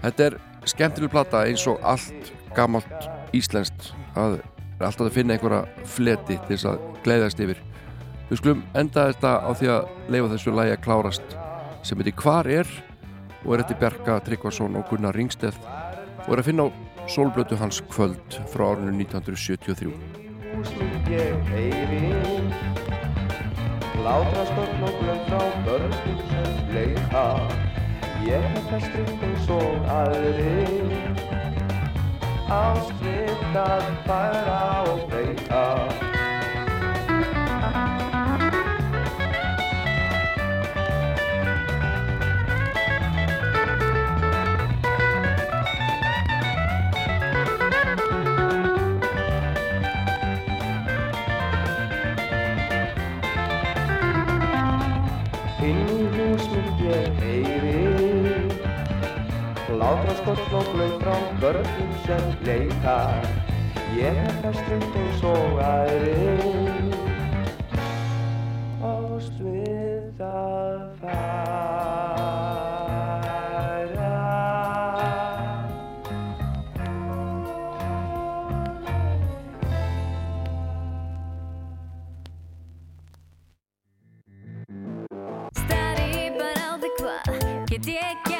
Þetta 0.00 0.28
er 0.30 0.40
skemmtileg 0.68 1.12
plata 1.12 1.42
eins 1.44 1.66
og 1.68 1.82
allt 1.82 2.32
gamalt 2.56 3.17
íslenskt 3.36 3.92
að 4.18 4.40
alltaf 4.78 5.08
að 5.08 5.16
finna 5.16 5.34
einhverja 5.34 5.86
fleti 5.96 6.36
til 6.46 6.54
þess 6.54 6.68
að 6.72 6.84
gleiðast 7.06 7.40
yfir. 7.42 7.62
Við 8.28 8.42
skulum 8.42 8.66
enda 8.76 9.08
þetta 9.10 9.32
á 9.40 9.50
því 9.56 9.72
að 9.72 9.88
leifa 10.12 10.32
þessu 10.34 10.54
lægi 10.54 10.76
að 10.76 10.84
klárast 10.84 11.38
sem 11.86 11.98
heitir 11.98 12.18
Hvar 12.20 12.50
er? 12.50 12.68
og 13.44 13.54
er 13.54 13.62
eftir 13.62 13.78
Bjarka 13.78 14.18
Tryggvason 14.26 14.76
og 14.76 14.88
Gunnar 14.90 15.16
Ringsteð 15.16 15.58
og 16.26 16.32
er 16.34 16.42
að 16.42 16.48
finna 16.50 16.66
á 16.66 16.70
sólblötu 17.08 17.56
hans 17.56 17.80
kvöld 17.92 18.38
frá 18.52 18.64
árinu 18.74 18.92
1973 18.98 19.92
húsmynd 20.52 21.10
ég 21.12 21.52
heyri 21.52 22.12
Látrastorn 24.04 24.84
og 24.86 25.00
glögg 25.00 25.24
frá 25.30 25.42
börnum 25.66 26.20
sem 26.30 26.74
leika 26.74 27.24
Ég 28.26 28.42
hef 28.42 28.64
festið 28.72 29.12
eins 29.22 29.50
og 29.54 29.90
aðri 29.94 31.47
Ástritt 32.48 33.56
að 33.60 33.82
færa 34.06 34.60
og 34.88 35.02
breyta 35.10 35.64
Látrastorn 59.88 60.54
og 60.54 60.64
glögg 60.72 61.00
frá 61.00 61.16
börnum 61.40 61.92
sem 62.04 62.24
leika 62.44 62.96
Ég 63.96 64.12
hef 64.20 64.34
festið 64.42 64.82
eins 65.00 65.22
og 65.24 65.60
aðri 65.64 66.28
Ást 68.84 69.38
við 69.40 70.20
að 70.28 70.80
færa 71.00 71.70
Stari 85.62 86.28
bara 86.36 86.76
á 86.76 86.76
þig 86.84 86.92
hvað 87.00 87.24
get 87.72 87.88
ég 87.96 88.20
gert 88.28 88.37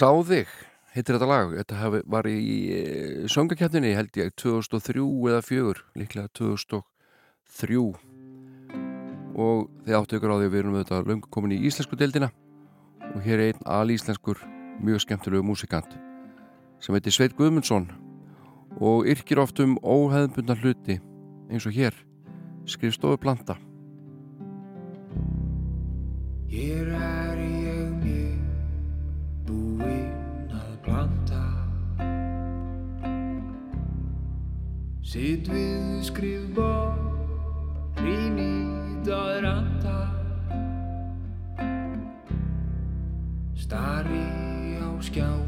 Sáðig 0.00 0.48
heitir 0.94 1.18
þetta 1.18 1.26
lag, 1.28 1.50
þetta 1.58 1.88
var 2.08 2.24
í 2.30 2.44
eh, 2.72 3.26
söngakefninni 3.28 3.90
held 3.98 4.16
ég 4.16 4.30
2003 4.40 5.02
eða 5.28 5.42
2004, 5.44 5.82
líklega 6.00 6.30
2003 6.38 7.80
og 9.40 9.68
þið 9.84 9.98
áttu 9.98 10.16
ykkur 10.16 10.32
á 10.32 10.36
því 10.38 10.46
að 10.48 10.54
við 10.54 10.60
erum 10.62 10.78
auðvitað 10.78 11.10
löngu 11.10 11.32
komin 11.36 11.52
í 11.58 11.60
íslensku 11.68 12.00
deildina. 12.00 12.30
Og 13.12 13.20
hér 13.26 13.42
er 13.42 13.50
einn 13.50 13.68
alíslenskur 13.76 14.40
mjög 14.80 15.04
skemmtilegu 15.04 15.44
músikant 15.44 15.92
sem 16.80 16.96
heitir 16.96 17.12
Sveit 17.12 17.36
Guðmundsson. 17.36 17.90
Og 18.80 19.04
yrkir 19.10 19.42
oft 19.42 19.60
um 19.60 19.76
óheðbundar 19.84 20.62
hluti 20.64 20.96
eins 21.50 21.68
og 21.68 21.76
hér 21.76 21.92
skrifstofu 22.64 23.20
planta 23.20 23.60
Sitt 35.10 35.48
við 35.50 36.04
skrifból, 36.06 36.92
rín 37.98 38.36
í 38.38 38.52
döðranda 39.02 39.96
Starri 43.58 44.22
á 44.78 44.86
skjá. 45.02 45.39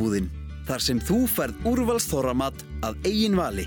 Melabúðin, 0.00 0.30
þar 0.64 0.80
sem 0.80 1.00
þú 1.04 1.26
færð 1.28 1.66
úrvalsþorramat 1.68 2.62
að 2.86 2.94
eigin 3.04 3.36
vali. 3.36 3.66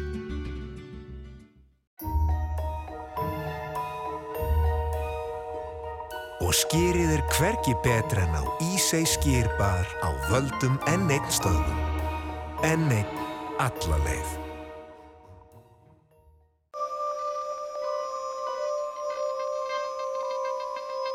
Og 6.41 6.53
skýrið 6.57 7.11
er 7.14 7.23
hvergi 7.38 7.76
betra 7.85 8.26
en 8.26 8.34
á 8.34 8.43
Ísei 8.73 9.05
skýrbar 9.05 9.85
á 10.01 10.10
völdum 10.31 10.80
N1 10.89 11.30
stöðum. 11.30 11.77
N1 12.65 13.05
alla 13.61 13.99
leið. 14.07 14.34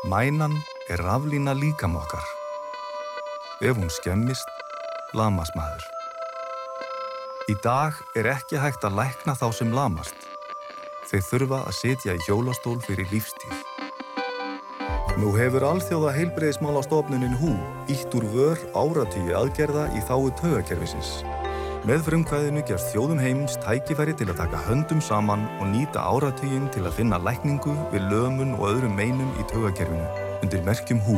Mænan 0.09 0.55
er 0.87 1.03
raflína 1.03 1.53
líkam 1.53 1.99
okkar. 1.99 2.23
Ef 3.59 3.75
hún 3.75 3.91
skemmist, 3.91 4.58
lamast 5.17 5.55
maður. 5.57 5.85
Í 7.49 7.55
dag 7.63 7.97
er 8.17 8.29
ekki 8.29 8.59
hægt 8.61 8.83
að 8.85 8.99
lækna 8.99 9.33
þá 9.33 9.47
sem 9.57 9.71
lamast. 9.73 10.27
Þeir 11.09 11.23
þurfa 11.25 11.61
að 11.65 11.77
sitja 11.79 12.13
í 12.13 12.23
hjólastól 12.27 12.77
fyrir 12.85 13.09
lífstíð. 13.09 13.63
Nú 15.19 15.33
hefur 15.35 15.65
alþjóða 15.65 16.13
heilbreyðismálastofnunin 16.15 17.33
HÚ 17.41 17.55
ítt 17.91 18.13
úr 18.15 18.27
vör 18.35 18.61
áratíu 18.77 19.33
aðgerða 19.35 19.87
í 19.97 20.03
þáu 20.05 20.29
taugakerfisins. 20.39 21.23
Með 21.89 22.05
frumkvæðinu 22.05 22.63
gerst 22.69 22.93
þjóðum 22.93 23.23
heims 23.23 23.57
tækifæri 23.65 24.13
til 24.19 24.29
að 24.29 24.43
taka 24.43 24.61
höndum 24.67 25.01
saman 25.01 25.47
og 25.57 25.71
nýta 25.73 26.05
áratugin 26.05 26.69
til 26.75 26.85
að 26.85 26.99
finna 27.01 27.17
lækningu 27.23 27.73
við 27.89 28.07
lömun 28.13 28.55
og 28.59 28.69
öðrum 28.75 28.95
meinum 28.99 29.33
í 29.41 29.49
taugakerfinu 29.49 30.05
undir 30.43 30.63
merkjum 30.67 31.01
HÚ. 31.07 31.17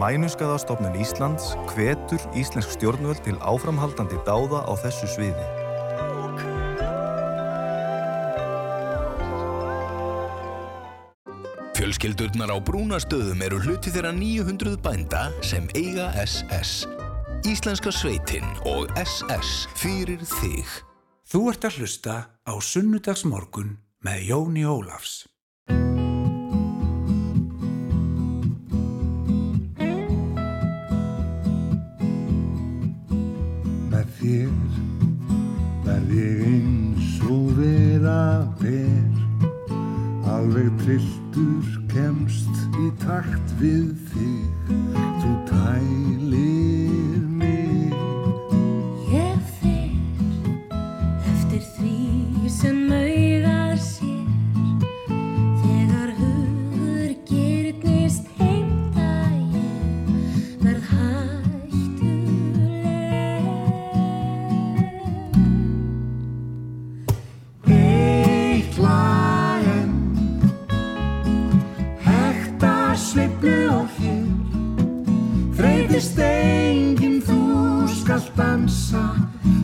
Mænuskaðastofnun 0.00 0.94
Íslands 0.96 1.50
hvetur 1.74 2.22
íslensk 2.38 2.70
stjórnvöld 2.78 3.20
til 3.26 3.36
áframhaldandi 3.44 4.16
dáða 4.24 4.62
á 4.64 4.72
þessu 4.80 5.08
sviði. 5.12 5.44
Fjölskyldurnar 11.76 12.54
á 12.54 12.58
brúnastöðum 12.62 13.42
eru 13.44 13.58
hluti 13.66 13.92
þeirra 13.92 14.14
900 14.16 14.78
bænda 14.80 15.26
sem 15.44 15.66
eiga 15.76 16.08
SS. 16.24 16.86
Íslenska 17.44 17.92
sveitin 17.92 18.46
og 18.70 18.88
SS 18.96 19.66
fyrir 19.76 20.22
þig. 20.38 20.68
Þú 21.28 21.42
ert 21.52 21.68
að 21.68 21.82
hlusta 21.82 22.16
á 22.48 22.54
Sunnudagsmorgun 22.54 23.76
með 24.06 24.24
Jóni 24.30 24.64
Ólafs. 24.64 25.31
Alveg 40.52 40.72
trilltur 40.82 41.68
kemst 41.88 42.58
í 42.76 42.90
takt 43.00 43.54
við 43.56 43.94
þig. 44.10 44.74
Þú 45.22 45.30
tælir 45.48 46.81
Þreytist 75.62 76.16
enginn 76.18 77.20
þú 77.22 77.36
skalt 77.86 78.32
dansa 78.34 79.02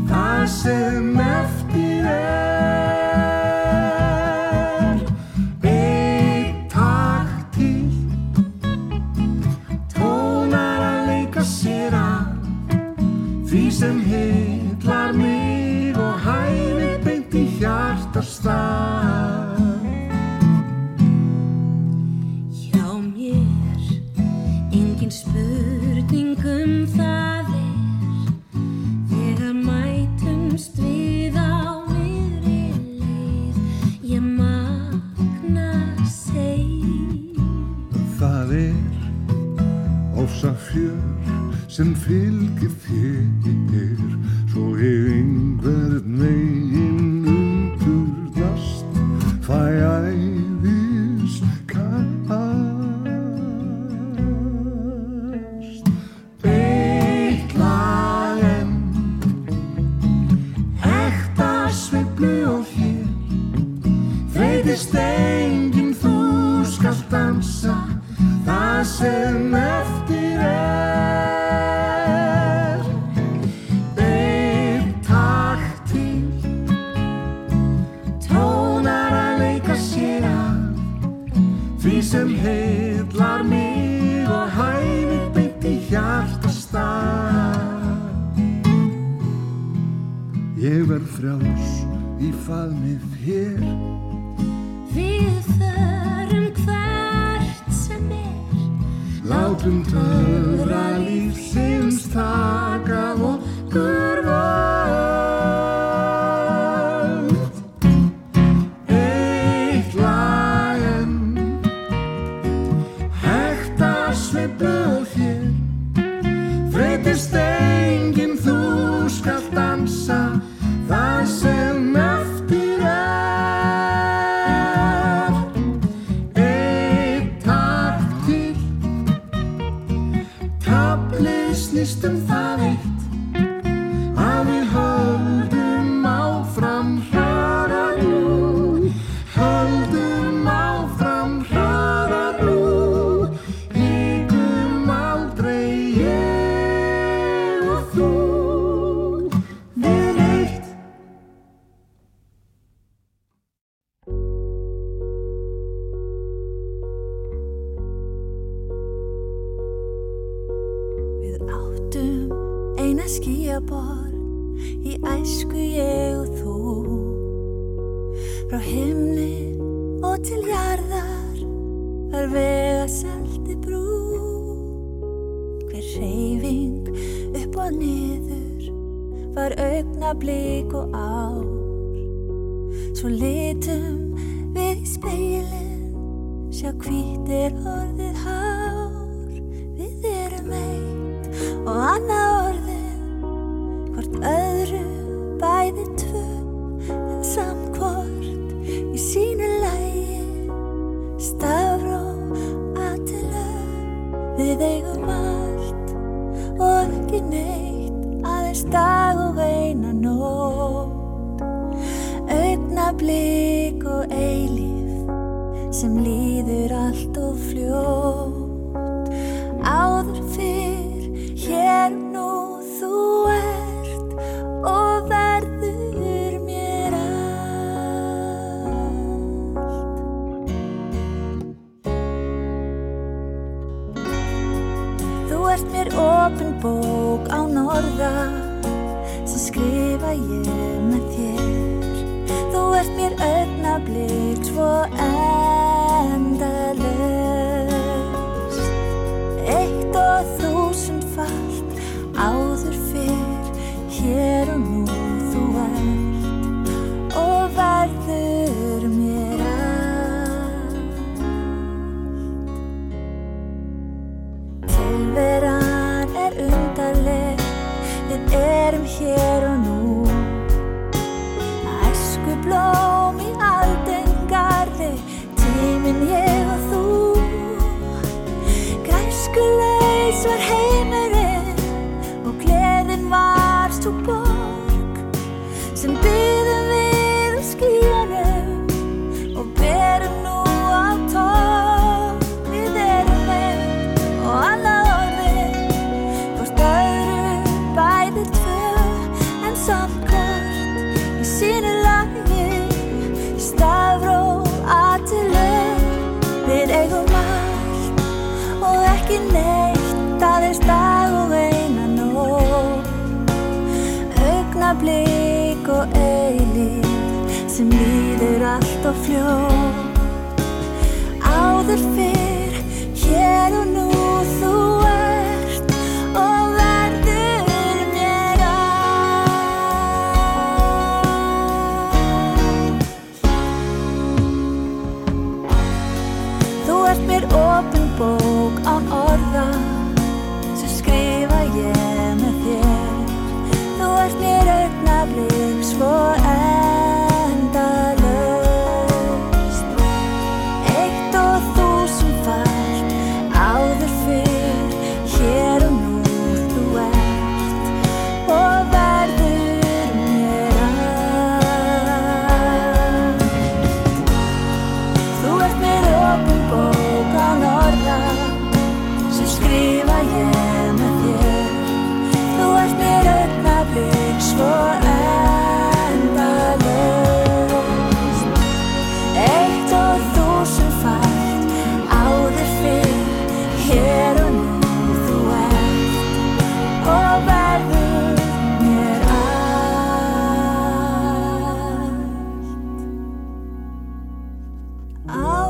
Það 0.06 0.42
sem 0.52 1.08
eftir 1.18 2.06
er. 2.06 2.62
Eitt 5.66 6.60
takt 6.70 7.58
til 7.58 7.90
Tónar 9.96 10.86
að 10.86 11.10
leika 11.10 11.42
sér 11.42 11.98
að 11.98 12.30
Því 13.50 13.64
sem 13.80 13.98
hitlar 14.06 15.10
mig 15.18 15.98
og 15.98 16.14
hæfi 16.28 16.94
beint 17.08 17.34
í 17.34 17.44
hjartastað 17.58 19.07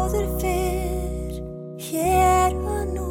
áður 0.08 0.28
fyrr 0.40 1.34
hér 1.84 2.54
og 2.56 2.84
nú. 2.94 3.08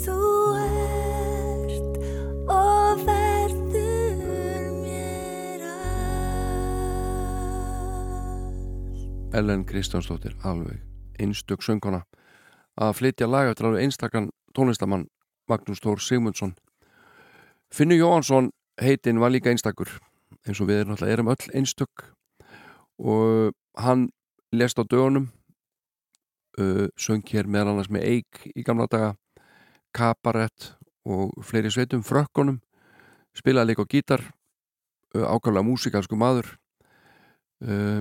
Þú 0.00 0.14
ert 0.56 1.98
og 2.48 3.02
verður 3.04 4.70
mér 4.78 5.66
all 5.68 6.16
Ellen 9.36 9.66
Kristjánsdóttir 9.68 10.38
alveg 10.40 10.80
einstök 11.20 11.60
söngona 11.60 12.00
að 12.80 12.96
flytja 13.02 13.28
laga 13.28 13.52
eftir 13.52 13.68
alveg 13.68 13.84
einstakann 13.84 14.32
tónlistamann 14.56 15.04
Magnús 15.52 15.84
Tór 15.84 16.00
Sigmundsson. 16.00 16.56
Finnu 17.68 18.00
Jóhansson 18.00 18.54
heitinn 18.80 19.20
var 19.20 19.36
líka 19.36 19.52
einstakur 19.52 20.00
eins 20.48 20.64
og 20.64 20.72
við 20.72 20.80
erum 20.80 20.96
alltaf 20.96 21.12
erum 21.12 21.28
öll 21.28 21.52
einstök. 21.52 22.08
Og 22.96 23.52
hann 23.76 24.08
lest 24.48 24.80
á 24.80 24.84
dögunum 24.88 25.28
uh, 26.60 26.86
söng 26.96 27.24
hér 27.30 27.48
meðal 27.50 27.74
annars 27.74 27.90
með 27.92 28.06
Eik 28.10 28.46
í 28.54 28.64
gamla 28.66 28.86
daga 28.90 29.14
Kabarett 29.94 30.72
og 31.04 31.34
fleiri 31.44 31.70
sveitum 31.70 32.02
frökkunum 32.06 32.60
spilaði 33.36 33.72
líka 33.72 33.84
á 33.86 33.90
gítar 33.90 34.24
uh, 35.14 35.26
ákvæmlega 35.28 35.66
músikalsku 35.66 36.18
maður 36.18 36.54
uh, 37.64 38.00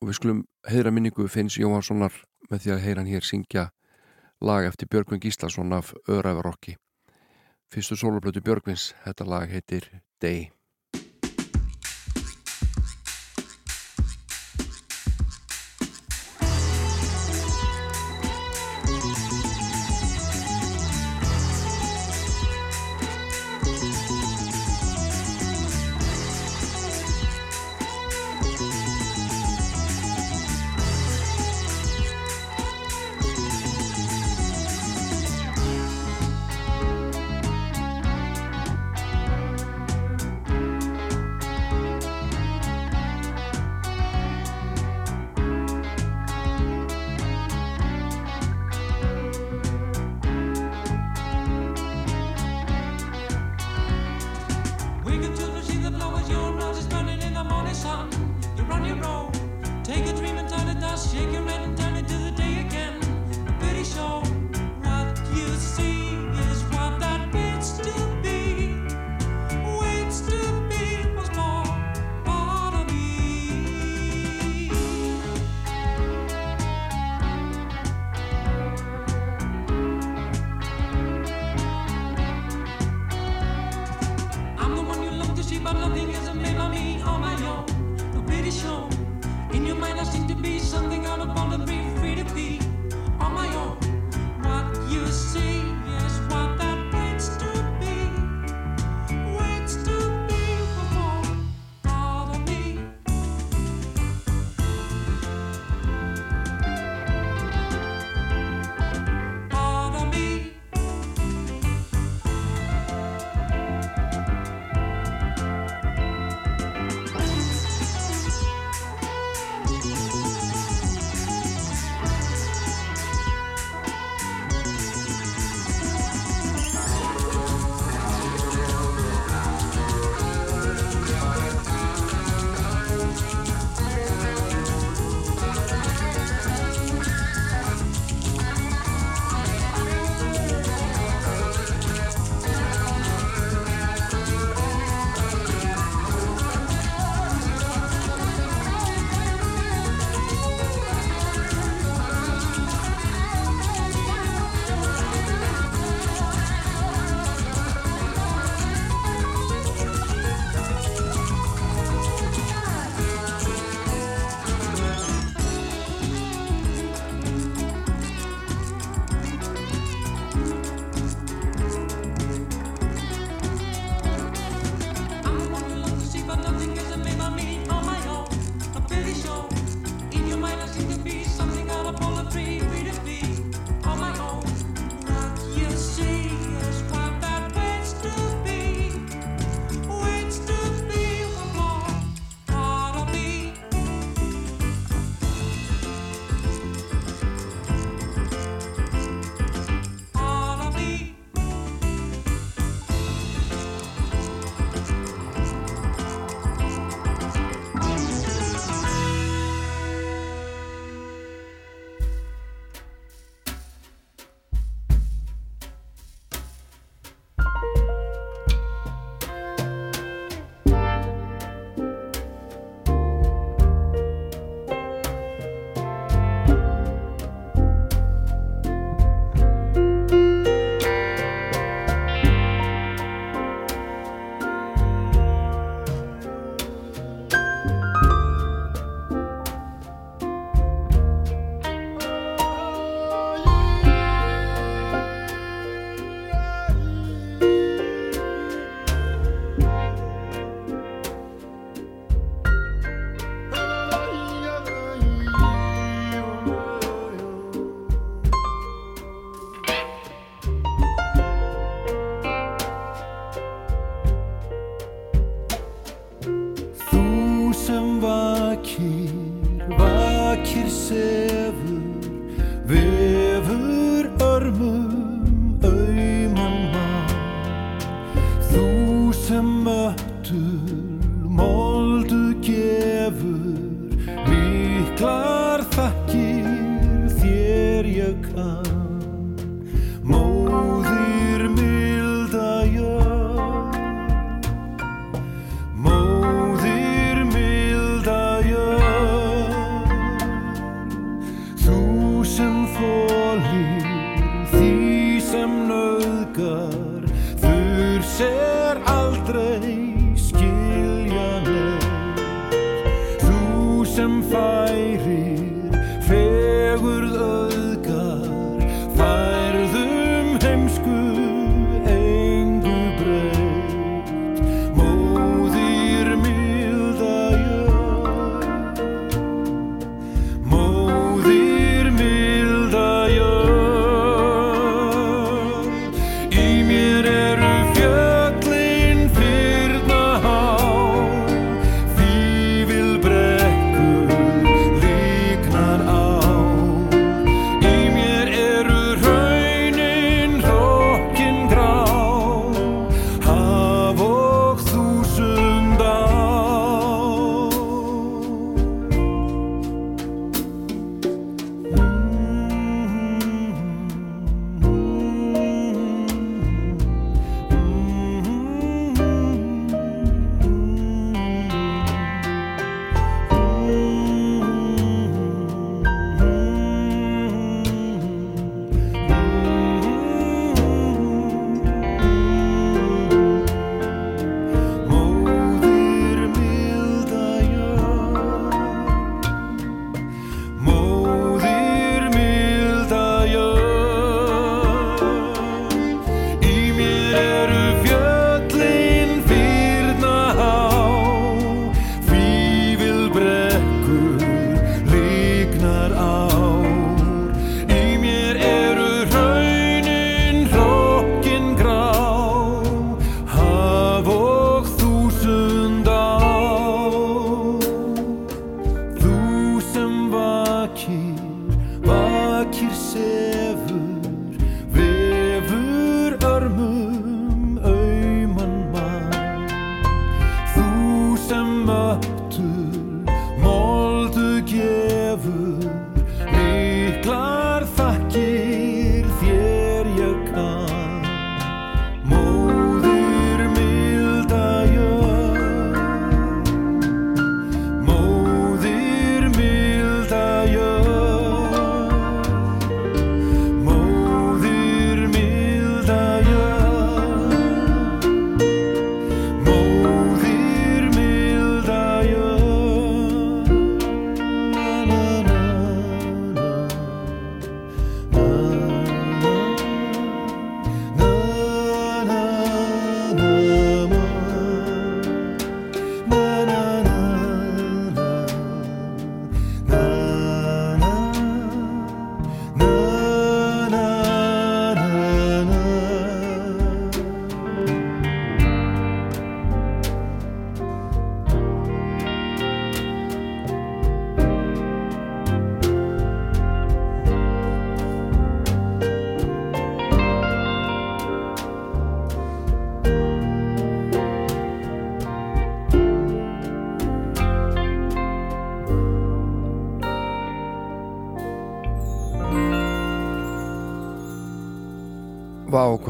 og 0.00 0.08
við 0.08 0.18
skulum 0.18 0.44
heyra 0.68 0.94
minningu 0.94 1.28
Finns 1.30 1.58
Jóhanssonar 1.60 2.14
með 2.50 2.64
því 2.64 2.74
að 2.74 2.82
heyra 2.86 3.02
hann 3.02 3.12
hér 3.12 3.26
syngja 3.26 3.68
lag 4.42 4.66
eftir 4.66 4.90
Björgvin 4.90 5.22
Gíslason 5.22 5.74
af 5.76 5.94
Örævarokki 6.10 6.76
fyrstu 7.72 7.96
soloplötu 7.96 8.42
Björgvins, 8.44 8.92
þetta 9.04 9.28
lag 9.28 9.48
heitir 9.48 9.88
Day 10.20 10.50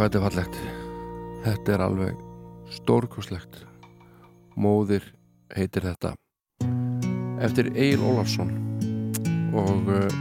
hvað 0.02 0.10
þetta 0.10 0.18
er 0.18 0.24
fallegt. 0.26 0.56
Þetta 1.42 1.72
er 1.72 1.82
alveg 1.84 2.22
stórkoslegt 2.74 3.58
móðir 4.58 5.04
heitir 5.54 5.84
þetta. 5.86 6.10
Eftir 7.42 7.68
Egil 7.70 8.02
Ólafsson 8.10 8.50
og 9.54 9.92
eh, 9.94 10.16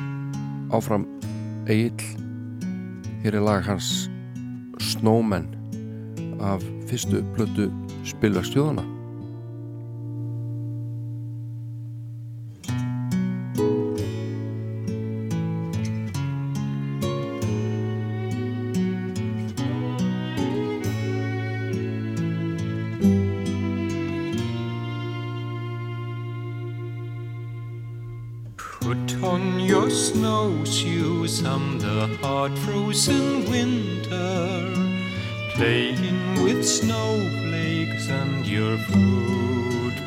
áfram 0.76 1.08
Egil. 1.66 1.98
Hér 3.24 3.40
er 3.40 3.46
lag 3.46 3.66
hans 3.66 4.06
Snowman 4.92 5.50
af 6.42 6.62
fyrstu 6.90 7.24
blödu 7.34 7.72
spilverkstjóðana 8.06 8.86
shows 30.42 30.82
you 30.82 31.28
some 31.28 31.78
the 31.78 32.08
hard 32.22 32.58
frozen 32.60 33.46
winter, 33.52 34.74
playing 35.54 36.44
with 36.44 36.66
snowflakes 36.66 38.10
and 38.10 38.48
your 38.48 38.76
footprint. 38.90 40.02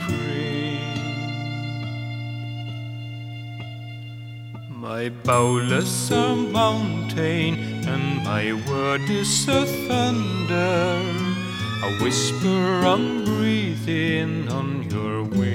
My 4.70 5.08
bowlers 5.22 6.10
a 6.10 6.34
mountain, 6.34 7.54
and 7.92 8.24
my 8.24 8.44
word 8.68 9.08
is 9.08 9.48
a 9.48 9.64
thunder, 9.86 11.00
a 11.86 11.90
whisper 12.02 12.64
I'm 12.92 13.24
breathing 13.24 14.48
on 14.48 14.90
your 14.90 15.22
wing. 15.22 15.53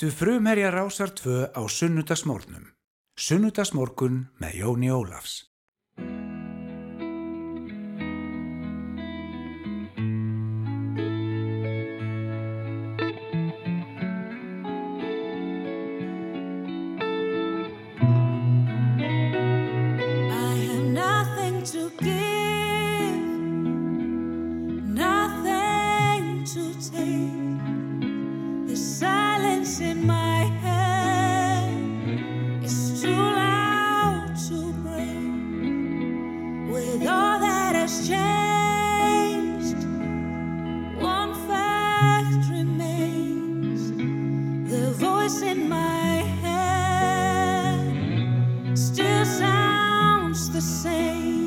Hlutu 0.00 0.16
frumherja 0.16 0.70
rásar 0.72 1.10
tvö 1.12 1.52
á 1.52 1.60
sunnudagsmórnum. 1.68 2.72
Sunnudagsmórkun 3.20 4.32
með 4.40 4.54
Jóni 4.56 4.88
Ólafs. 4.88 5.49
say 50.70 51.39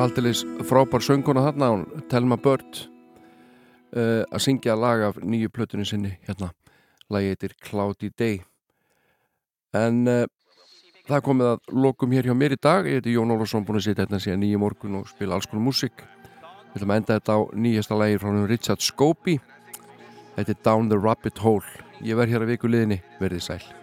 er 0.00 0.06
aldeilis 0.06 0.40
frábær 0.64 1.02
sönguna 1.04 1.42
þarna 1.44 1.66
hún, 1.74 1.80
Telma 2.08 2.36
Börd 2.40 2.78
uh, 3.92 4.22
að 4.24 4.42
syngja 4.46 4.76
lag 4.78 5.02
af 5.10 5.18
nýju 5.20 5.50
plötunni 5.52 5.84
sinni 5.84 6.14
hérna, 6.24 6.48
lagi 7.12 7.34
heitir 7.34 7.52
Cloudy 7.60 8.08
Day. 8.16 8.38
En 9.76 10.06
uh, 10.08 10.22
það 11.08 11.24
komið 11.26 11.50
að 11.50 11.74
lokum 11.84 12.14
hér 12.16 12.30
hjá 12.30 12.36
mér 12.38 12.56
í 12.56 12.60
dag. 12.62 12.88
Ég 12.88 13.00
heiti 13.00 13.16
Jón 13.16 13.34
Ólafsson 13.34 13.66
búin 13.68 13.80
að 13.82 13.90
sitja 13.90 14.06
hérna 14.06 14.22
síðan 14.24 14.40
nýju 14.44 14.62
morgun 14.62 15.02
og 15.02 15.10
spila 15.10 15.36
alls 15.36 15.50
konar 15.50 15.66
músík. 15.66 16.06
Við 16.70 16.80
ætlum 16.80 16.94
að 16.94 17.02
enda 17.02 17.18
þetta 17.18 17.36
á 17.36 17.40
nýjasta 17.66 18.00
lagi 18.00 18.22
frá 18.22 18.32
Richard 18.46 18.86
Scobie 18.86 19.42
þetta 20.38 20.56
er 20.56 20.64
Down 20.64 20.88
the 20.88 20.96
Rabbit 20.96 21.44
Hole. 21.44 21.84
Ég 22.00 22.16
verð 22.16 22.38
hér 22.38 22.46
að 22.46 22.54
viku 22.54 22.72
liðinni, 22.72 23.02
verðið 23.20 23.46
sæl 23.50 23.79